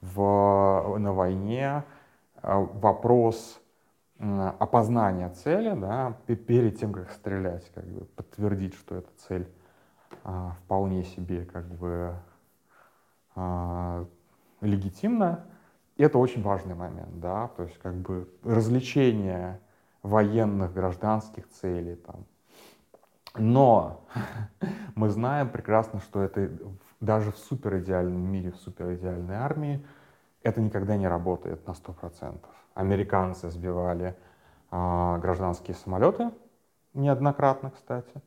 в, 0.00 0.96
на 0.98 1.12
войне 1.12 1.84
э, 2.42 2.66
вопрос 2.74 3.60
опознания 4.18 5.30
цели, 5.30 5.78
да, 5.78 6.16
перед 6.26 6.78
тем, 6.78 6.92
как 6.92 7.10
стрелять, 7.10 7.70
как 7.72 7.84
бы 7.86 8.04
подтвердить, 8.04 8.74
что 8.74 8.96
эта 8.96 9.08
цель 9.16 9.48
а, 10.24 10.56
вполне 10.64 11.04
себе 11.04 11.44
как 11.44 11.66
бы 11.66 12.14
а, 13.34 14.06
легитимна, 14.60 15.44
это 15.96 16.18
очень 16.18 16.42
важный 16.42 16.74
момент, 16.74 17.20
да, 17.20 17.48
то 17.48 17.64
есть 17.64 17.78
как 17.78 17.94
бы 17.94 18.28
развлечение 18.44 19.60
военных, 20.02 20.72
гражданских 20.72 21.48
целей. 21.48 21.96
Там. 21.96 22.24
Но 23.36 24.04
мы 24.94 25.08
знаем 25.08 25.48
прекрасно, 25.48 26.00
что 26.00 26.22
это 26.22 26.50
даже 27.00 27.32
в 27.32 27.38
суперидеальном 27.38 28.20
мире, 28.20 28.52
в 28.52 28.56
суперидеальной 28.56 29.36
армии, 29.36 29.84
это 30.42 30.60
никогда 30.60 30.96
не 30.96 31.08
работает 31.08 31.66
на 31.66 31.72
100%. 31.72 32.38
Американцы 32.74 33.50
сбивали 33.50 34.16
а, 34.70 35.18
гражданские 35.18 35.74
самолеты, 35.74 36.30
неоднократно, 36.94 37.70
кстати, 37.70 38.22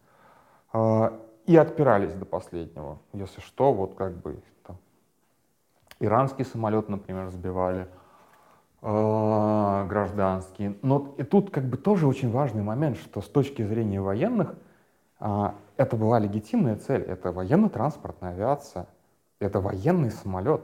а, 0.73 1.19
и 1.45 1.55
отпирались 1.55 2.13
до 2.13 2.25
последнего. 2.25 2.99
Если 3.13 3.41
что, 3.41 3.73
вот 3.73 3.95
как 3.95 4.13
бы 4.13 4.41
там, 4.65 4.77
иранский 5.99 6.45
самолет, 6.45 6.89
например, 6.89 7.29
сбивали– 7.29 7.87
э, 8.81 9.85
гражданские. 9.87 10.75
Но 10.81 11.13
и 11.17 11.23
тут 11.23 11.51
как 11.51 11.65
бы 11.65 11.77
тоже 11.77 12.07
очень 12.07 12.31
важный 12.31 12.63
момент, 12.63 12.97
что 12.97 13.21
с 13.21 13.27
точки 13.27 13.63
зрения 13.63 14.01
военных 14.01 14.55
э, 15.19 15.51
это 15.77 15.95
была 15.95 16.19
легитимная 16.19 16.75
цель, 16.77 17.01
это 17.01 17.31
военно-транспортная 17.31 18.31
авиация, 18.31 18.87
это 19.39 19.59
военный 19.59 20.11
самолет. 20.11 20.61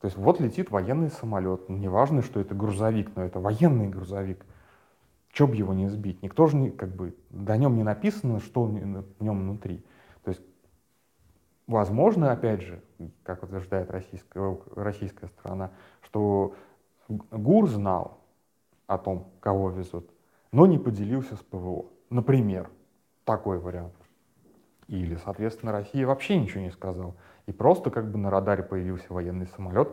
То 0.00 0.06
есть 0.06 0.16
вот 0.16 0.40
летит 0.40 0.70
военный 0.70 1.10
самолет, 1.10 1.68
неважно, 1.68 2.22
что 2.22 2.40
это 2.40 2.54
грузовик, 2.54 3.10
но 3.16 3.24
это 3.24 3.40
военный 3.40 3.88
грузовик. 3.88 4.44
Че 5.32 5.46
бы 5.46 5.56
его 5.56 5.74
не 5.74 5.88
сбить? 5.88 6.22
Никто 6.22 6.46
же 6.46 6.56
не, 6.56 6.70
как 6.70 6.94
бы, 6.94 7.14
до 7.30 7.56
нем 7.56 7.76
не 7.76 7.82
написано, 7.82 8.40
что 8.40 8.64
в 8.64 8.72
нем 9.22 9.40
внутри. 9.40 9.84
То 10.24 10.30
есть, 10.30 10.42
возможно, 11.66 12.32
опять 12.32 12.62
же, 12.62 12.82
как 13.22 13.42
утверждает 13.42 13.90
российская, 13.90 14.58
российская 14.74 15.28
сторона, 15.28 15.70
что 16.02 16.54
ГУР 17.08 17.68
знал, 17.68 18.18
о 18.88 18.98
том, 18.98 19.28
кого 19.40 19.70
везут, 19.70 20.10
но 20.50 20.66
не 20.66 20.78
поделился 20.78 21.36
с 21.36 21.40
ПВО. 21.40 21.84
Например, 22.10 22.70
такой 23.24 23.58
вариант. 23.58 23.94
Или, 24.88 25.16
соответственно, 25.16 25.72
Россия 25.72 26.06
вообще 26.06 26.40
ничего 26.40 26.62
не 26.62 26.70
сказала. 26.70 27.14
И 27.46 27.52
просто 27.52 27.90
как 27.90 28.10
бы 28.10 28.18
на 28.18 28.30
радаре 28.30 28.62
появился 28.62 29.12
военный 29.12 29.46
самолет, 29.46 29.90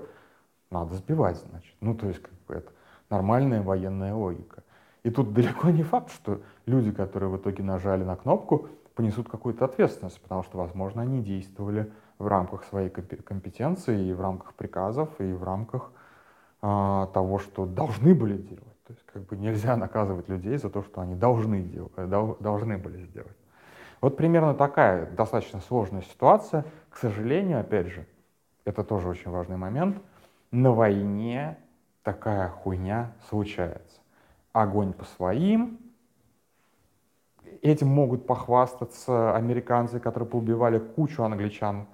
надо 0.72 0.96
сбивать, 0.96 1.38
значит. 1.38 1.76
Ну, 1.82 1.94
то 1.94 2.08
есть, 2.08 2.22
как 2.22 2.34
бы 2.48 2.54
это 2.56 2.72
нормальная 3.10 3.62
военная 3.62 4.16
логика. 4.16 4.64
И 5.06 5.12
тут 5.12 5.34
далеко 5.34 5.70
не 5.70 5.84
факт, 5.84 6.12
что 6.12 6.42
люди, 6.66 6.92
которые 6.92 7.30
в 7.30 7.38
итоге 7.38 7.62
нажали 7.62 8.04
на 8.04 8.16
кнопку, 8.16 8.70
понесут 8.96 9.30
какую-то 9.30 9.66
ответственность, 9.66 10.20
потому 10.20 10.42
что, 10.42 10.58
возможно, 10.58 11.04
они 11.04 11.22
действовали 11.22 11.92
в 12.18 12.26
рамках 12.26 12.64
своей 12.64 12.90
компетенции 12.90 14.08
и 14.08 14.14
в 14.14 14.20
рамках 14.20 14.56
приказов, 14.56 15.10
и 15.20 15.32
в 15.32 15.44
рамках 15.44 15.92
а, 16.64 17.06
того, 17.14 17.38
что 17.38 17.68
должны 17.68 18.16
были 18.16 18.36
делать. 18.36 18.84
То 18.88 18.94
есть 18.94 19.06
как 19.06 19.22
бы 19.28 19.38
нельзя 19.38 19.76
наказывать 19.78 20.28
людей 20.28 20.58
за 20.58 20.72
то, 20.72 20.82
что 20.82 21.02
они 21.02 21.14
должны, 21.14 21.70
э, 21.98 22.36
должны 22.40 22.80
были 22.80 23.06
сделать. 23.06 23.38
Вот 24.02 24.18
примерно 24.18 24.56
такая 24.56 25.12
достаточно 25.12 25.60
сложная 25.60 26.02
ситуация. 26.02 26.66
К 26.90 26.98
сожалению, 26.98 27.60
опять 27.60 27.90
же, 27.90 28.08
это 28.66 28.84
тоже 28.84 29.08
очень 29.08 29.30
важный 29.30 29.58
момент, 29.58 30.02
на 30.50 30.72
войне 30.72 31.60
такая 32.02 32.50
хуйня 32.50 33.12
случается. 33.30 34.00
Огонь 34.56 34.94
по 34.94 35.04
своим, 35.04 35.80
Этим 37.62 37.88
могут 37.88 38.26
похвастаться 38.26 39.36
американцы, 39.36 40.00
которые 40.00 40.30
поубивали 40.30 40.78
кучу 40.80 41.24
англичан 41.24 41.88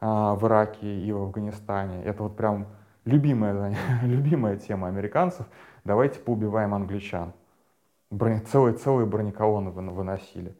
а, 0.00 0.34
в 0.34 0.46
Ираке 0.46 1.00
и 1.00 1.12
в 1.12 1.22
Афганистане. 1.22 2.02
Это 2.02 2.22
вот 2.22 2.36
прям 2.36 2.66
любимая, 3.04 3.76
любимая 4.02 4.56
тема 4.56 4.88
американцев. 4.88 5.46
Давайте 5.84 6.18
поубиваем 6.18 6.74
англичан. 6.74 7.34
Брони, 8.10 8.40
целые, 8.40 8.74
целые 8.74 9.06
бронеколонны 9.06 9.70
выносили. 9.70 10.56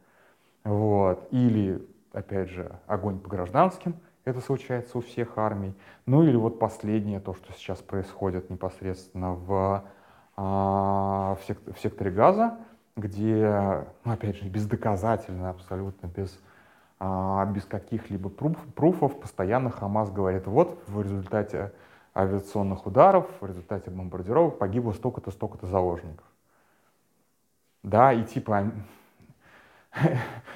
Вот. 0.63 1.27
Или, 1.31 1.85
опять 2.13 2.49
же, 2.49 2.79
огонь 2.85 3.19
по 3.19 3.27
гражданским. 3.27 3.95
Это 4.23 4.39
случается 4.39 4.99
у 4.99 5.01
всех 5.01 5.37
армий. 5.37 5.73
Ну 6.05 6.23
или 6.23 6.35
вот 6.35 6.59
последнее, 6.59 7.19
то, 7.19 7.33
что 7.33 7.51
сейчас 7.53 7.79
происходит 7.79 8.49
непосредственно 8.51 9.33
в, 9.33 9.83
в, 10.41 11.39
сектор, 11.45 11.73
в 11.73 11.79
секторе 11.79 12.11
газа 12.11 12.57
где, 12.99 13.85
ну, 14.03 14.11
опять 14.11 14.37
же, 14.37 14.47
бездоказательно, 14.47 15.49
абсолютно 15.49 16.07
без, 16.07 16.39
а, 16.99 17.45
без 17.45 17.65
каких-либо 17.65 18.29
пруф, 18.29 18.57
пруфов, 18.75 19.19
постоянно 19.19 19.69
Хамас 19.69 20.11
говорит, 20.11 20.47
вот 20.47 20.81
в 20.87 21.01
результате 21.01 21.73
авиационных 22.15 22.85
ударов, 22.85 23.27
в 23.39 23.45
результате 23.45 23.89
бомбардировок 23.89 24.57
погибло 24.57 24.91
столько-то, 24.93 25.31
столько-то 25.31 25.67
заложников. 25.67 26.25
Да, 27.83 28.11
и 28.11 28.23
типа 28.23 28.71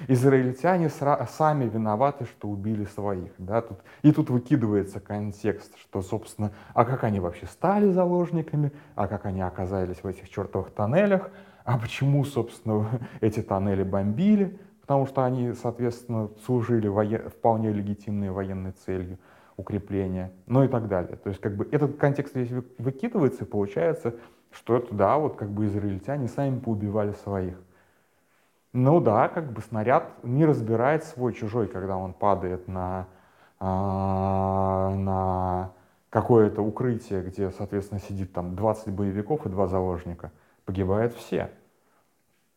израильтяне 0.07 0.89
сами 0.89 1.65
виноваты, 1.65 2.25
что 2.25 2.49
убили 2.49 2.85
своих. 2.85 3.31
Да? 3.37 3.61
Тут, 3.61 3.79
и 4.01 4.11
тут 4.11 4.29
выкидывается 4.29 4.99
контекст, 4.99 5.77
что, 5.79 6.01
собственно, 6.01 6.51
а 6.73 6.85
как 6.85 7.03
они 7.03 7.19
вообще 7.19 7.45
стали 7.45 7.91
заложниками, 7.91 8.71
а 8.95 9.07
как 9.07 9.25
они 9.25 9.41
оказались 9.41 10.03
в 10.03 10.07
этих 10.07 10.29
чертовых 10.29 10.71
тоннелях, 10.71 11.29
а 11.65 11.77
почему, 11.77 12.25
собственно, 12.25 12.87
эти 13.21 13.41
тоннели 13.41 13.83
бомбили? 13.83 14.59
Потому 14.81 15.05
что 15.07 15.23
они, 15.23 15.53
соответственно, 15.53 16.29
служили 16.45 16.87
воен... 16.87 17.29
вполне 17.29 17.71
легитимной 17.71 18.31
военной 18.31 18.71
целью 18.71 19.17
укрепления, 19.55 20.31
ну 20.45 20.63
и 20.63 20.67
так 20.67 20.87
далее. 20.87 21.15
То 21.15 21.29
есть 21.29 21.39
как 21.39 21.55
бы 21.55 21.67
этот 21.71 21.97
контекст 21.97 22.35
весь 22.35 22.49
выкидывается, 22.77 23.45
и 23.45 23.47
получается, 23.47 24.15
что 24.51 24.77
это, 24.77 24.93
да, 24.93 25.17
вот 25.17 25.35
как 25.35 25.49
бы 25.49 25.65
израильтяне 25.65 26.27
сами 26.27 26.59
поубивали 26.59 27.13
своих. 27.23 27.57
Ну 28.73 28.99
да, 28.99 29.29
как 29.29 29.51
бы 29.51 29.61
снаряд 29.61 30.23
не 30.23 30.45
разбирает 30.45 31.03
свой-чужой, 31.03 31.67
когда 31.67 31.95
он 31.95 32.13
падает 32.13 32.67
на, 32.67 33.07
а, 33.59 34.89
на 34.95 35.71
какое-то 36.09 36.61
укрытие, 36.61 37.21
где, 37.21 37.51
соответственно, 37.51 38.01
сидит 38.01 38.33
там 38.33 38.55
20 38.55 38.89
боевиков 38.93 39.45
и 39.45 39.49
два 39.49 39.67
заложника– 39.67 40.31
погибают 40.65 41.13
все. 41.13 41.51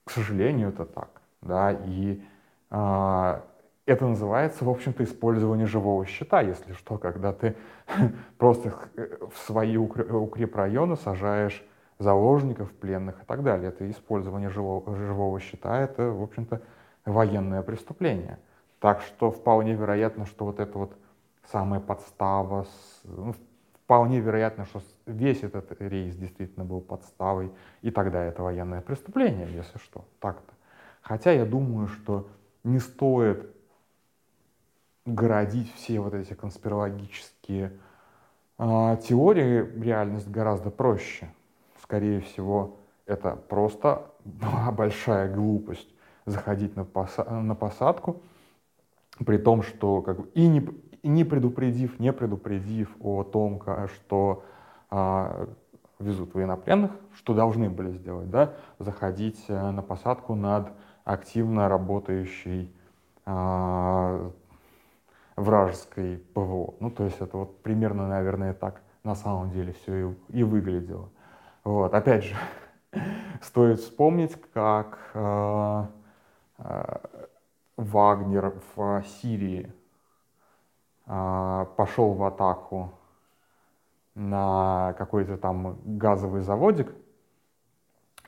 К 0.04 0.10
сожалению, 0.10 0.68
это 0.68 0.84
так. 0.84 1.08
Да? 1.42 1.72
И 1.72 2.22
э, 2.70 3.40
это 3.86 4.06
называется, 4.06 4.64
в 4.64 4.70
общем-то, 4.70 5.04
использование 5.04 5.66
живого 5.66 6.04
щита, 6.06 6.40
если 6.40 6.72
что, 6.72 6.98
когда 6.98 7.32
ты 7.32 7.56
просто 8.38 8.72
в 8.94 9.38
свои 9.38 9.76
укрепрайоны 9.76 10.96
сажаешь 10.96 11.64
заложников, 11.98 12.72
пленных 12.72 13.22
и 13.22 13.24
так 13.24 13.42
далее. 13.42 13.68
Это 13.68 13.90
использование 13.90 14.50
живого, 14.50 14.94
живого 14.96 15.40
щита, 15.40 15.80
это, 15.80 16.10
в 16.10 16.22
общем-то, 16.22 16.60
военное 17.04 17.62
преступление. 17.62 18.38
Так 18.80 19.00
что 19.02 19.30
вполне 19.30 19.74
вероятно, 19.74 20.26
что 20.26 20.44
вот 20.44 20.60
это 20.60 20.78
вот 20.78 20.96
самая 21.50 21.80
подстава, 21.80 22.66
ну, 23.04 23.34
вполне 23.84 24.20
вероятно, 24.20 24.64
что 24.66 24.82
весь 25.06 25.42
этот 25.42 25.80
рейс 25.80 26.16
действительно 26.16 26.64
был 26.64 26.80
подставой, 26.80 27.52
и 27.82 27.90
тогда 27.90 28.22
это 28.24 28.42
военное 28.42 28.80
преступление, 28.80 29.48
если 29.52 29.78
что, 29.78 30.04
так-то. 30.20 30.52
Хотя 31.00 31.30
я 31.30 31.46
думаю, 31.46 31.86
что 31.86 32.28
не 32.64 32.80
стоит 32.80 33.48
городить 35.04 35.72
все 35.74 36.00
вот 36.00 36.14
эти 36.14 36.34
конспирологические 36.34 37.72
э, 38.58 38.96
теории, 39.02 39.80
реальность 39.80 40.28
гораздо 40.28 40.70
проще. 40.70 41.28
Скорее 41.86 42.20
всего, 42.20 42.78
это 43.06 43.36
просто 43.36 44.10
была 44.24 44.72
большая 44.76 45.32
глупость 45.32 45.88
заходить 46.24 46.74
на, 46.74 46.84
поса 46.84 47.22
на 47.22 47.54
посадку, 47.54 48.22
при 49.24 49.38
том, 49.38 49.62
что 49.62 50.02
как 50.02 50.18
бы, 50.18 50.28
и, 50.34 50.48
не, 50.48 50.68
не 51.04 51.22
предупредив, 51.22 52.00
не 52.00 52.12
предупредив 52.12 52.92
о 53.00 53.22
том, 53.22 53.62
что 53.94 54.42
а, 54.90 55.48
везут 56.00 56.34
военнопленных, 56.34 56.90
что 57.14 57.34
должны 57.34 57.70
были 57.70 57.92
сделать, 57.92 58.30
да, 58.30 58.54
заходить 58.80 59.44
э, 59.46 59.70
на 59.70 59.82
посадку 59.82 60.34
над 60.34 60.72
активно 61.04 61.68
работающей 61.68 62.74
а, 63.24 64.32
вражеской 65.36 66.18
ПВО. 66.34 66.74
Ну, 66.80 66.90
то 66.90 67.04
есть 67.04 67.20
это 67.20 67.36
вот 67.36 67.62
примерно, 67.62 68.08
наверное, 68.08 68.54
так 68.54 68.82
на 69.04 69.14
самом 69.14 69.52
деле 69.52 69.72
все 69.72 70.10
и, 70.10 70.40
и 70.40 70.42
выглядело. 70.42 71.10
Вот, 71.66 71.92
опять 71.94 72.22
же, 72.22 72.36
стоит 73.42 73.80
вспомнить, 73.80 74.40
как 74.54 75.00
э, 75.14 75.84
э, 76.58 76.96
Вагнер 77.76 78.54
в 78.76 79.02
Сирии 79.02 79.72
а, 81.06 81.64
пошел 81.76 82.14
в 82.14 82.22
атаку 82.22 82.92
на 84.14 84.94
какой-то 84.96 85.38
там 85.38 85.76
газовый 85.84 86.42
заводик 86.42 86.94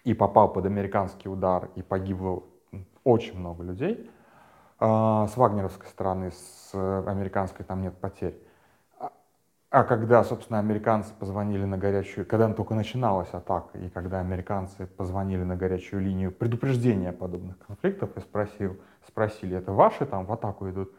и 0.02 0.14
попал 0.14 0.52
под 0.52 0.66
американский 0.66 1.28
удар 1.28 1.70
и 1.76 1.82
погибло 1.82 2.42
очень 3.04 3.38
много 3.38 3.62
людей. 3.62 4.10
А, 4.80 5.28
с 5.28 5.36
вагнеровской 5.36 5.86
стороны, 5.86 6.32
с 6.32 6.74
американской 6.74 7.64
там 7.64 7.82
нет 7.82 7.96
потерь. 7.98 8.36
А 9.70 9.84
когда, 9.84 10.24
собственно, 10.24 10.60
американцы 10.60 11.12
позвонили 11.12 11.66
на 11.66 11.76
горячую, 11.76 12.24
когда 12.24 12.50
только 12.54 12.74
начиналась 12.74 13.28
атака, 13.32 13.76
и 13.76 13.90
когда 13.90 14.20
американцы 14.20 14.86
позвонили 14.86 15.42
на 15.42 15.56
горячую 15.56 16.00
линию 16.00 16.32
предупреждения 16.32 17.12
подобных 17.12 17.58
конфликтов 17.58 18.16
и 18.16 18.20
спросил, 18.20 18.78
спросили, 19.06 19.58
это 19.58 19.72
ваши 19.72 20.06
там 20.06 20.24
в 20.24 20.32
атаку 20.32 20.70
идут, 20.70 20.90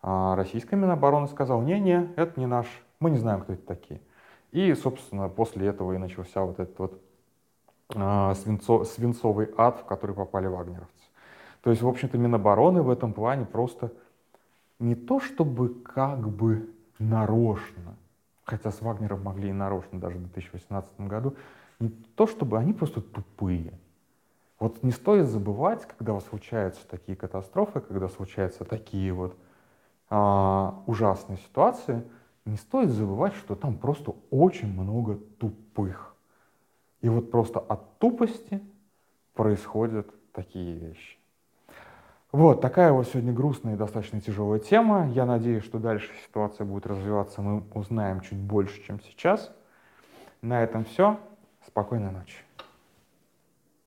а 0.00 0.34
российская 0.34 0.76
Минобороны 0.76 1.26
сказала, 1.26 1.60
не-не, 1.60 2.10
это 2.16 2.40
не 2.40 2.46
наш, 2.46 2.66
мы 3.00 3.10
не 3.10 3.18
знаем, 3.18 3.42
кто 3.42 3.52
это 3.52 3.66
такие. 3.66 4.00
И, 4.50 4.72
собственно, 4.72 5.28
после 5.28 5.66
этого 5.66 5.92
и 5.92 5.98
начался 5.98 6.42
вот 6.42 6.58
этот 6.58 6.78
вот 6.78 7.02
э, 7.94 8.32
свинцо, 8.34 8.84
свинцовый 8.84 9.50
ад, 9.58 9.80
в 9.80 9.84
который 9.84 10.16
попали 10.16 10.46
вагнеровцы. 10.46 11.04
То 11.60 11.68
есть, 11.68 11.82
в 11.82 11.88
общем-то, 11.88 12.16
Минобороны 12.16 12.80
в 12.80 12.88
этом 12.88 13.12
плане 13.12 13.44
просто 13.44 13.92
не 14.78 14.94
то 14.94 15.20
чтобы 15.20 15.74
как 15.82 16.26
бы 16.26 16.70
нарочно, 16.98 17.96
хотя 18.46 18.70
с 18.70 18.80
Вагнером 18.80 19.22
могли 19.22 19.50
и 19.50 19.52
нарочно 19.52 20.00
даже 20.00 20.16
в 20.16 20.22
2018 20.22 21.00
году, 21.00 21.36
не 21.80 21.90
то 21.90 22.26
чтобы 22.26 22.58
они 22.58 22.72
просто 22.72 23.02
тупые. 23.02 23.74
Вот 24.58 24.82
не 24.82 24.92
стоит 24.92 25.26
забывать, 25.26 25.86
когда 25.86 26.18
случаются 26.20 26.86
такие 26.88 27.16
катастрофы, 27.16 27.80
когда 27.80 28.08
случаются 28.08 28.64
такие 28.64 29.12
вот 29.12 29.36
а, 30.08 30.82
ужасной 30.86 31.36
ситуации, 31.38 32.02
не 32.46 32.56
стоит 32.56 32.90
забывать, 32.90 33.34
что 33.34 33.56
там 33.56 33.76
просто 33.76 34.14
очень 34.30 34.72
много 34.72 35.16
тупых. 35.16 36.14
И 37.02 37.08
вот 37.08 37.30
просто 37.30 37.58
от 37.58 37.98
тупости 37.98 38.62
происходят 39.34 40.08
такие 40.32 40.78
вещи. 40.78 41.18
Вот, 42.36 42.60
такая 42.60 42.92
вот 42.92 43.08
сегодня 43.08 43.32
грустная 43.32 43.76
и 43.76 43.76
достаточно 43.78 44.20
тяжелая 44.20 44.60
тема. 44.60 45.08
Я 45.14 45.24
надеюсь, 45.24 45.64
что 45.64 45.78
дальше 45.78 46.10
ситуация 46.26 46.66
будет 46.66 46.86
развиваться, 46.86 47.40
мы 47.40 47.62
узнаем 47.72 48.20
чуть 48.20 48.36
больше, 48.36 48.84
чем 48.86 49.00
сейчас. 49.00 49.50
На 50.42 50.62
этом 50.62 50.84
все. 50.84 51.18
Спокойной 51.66 52.10
ночи. 52.10 52.45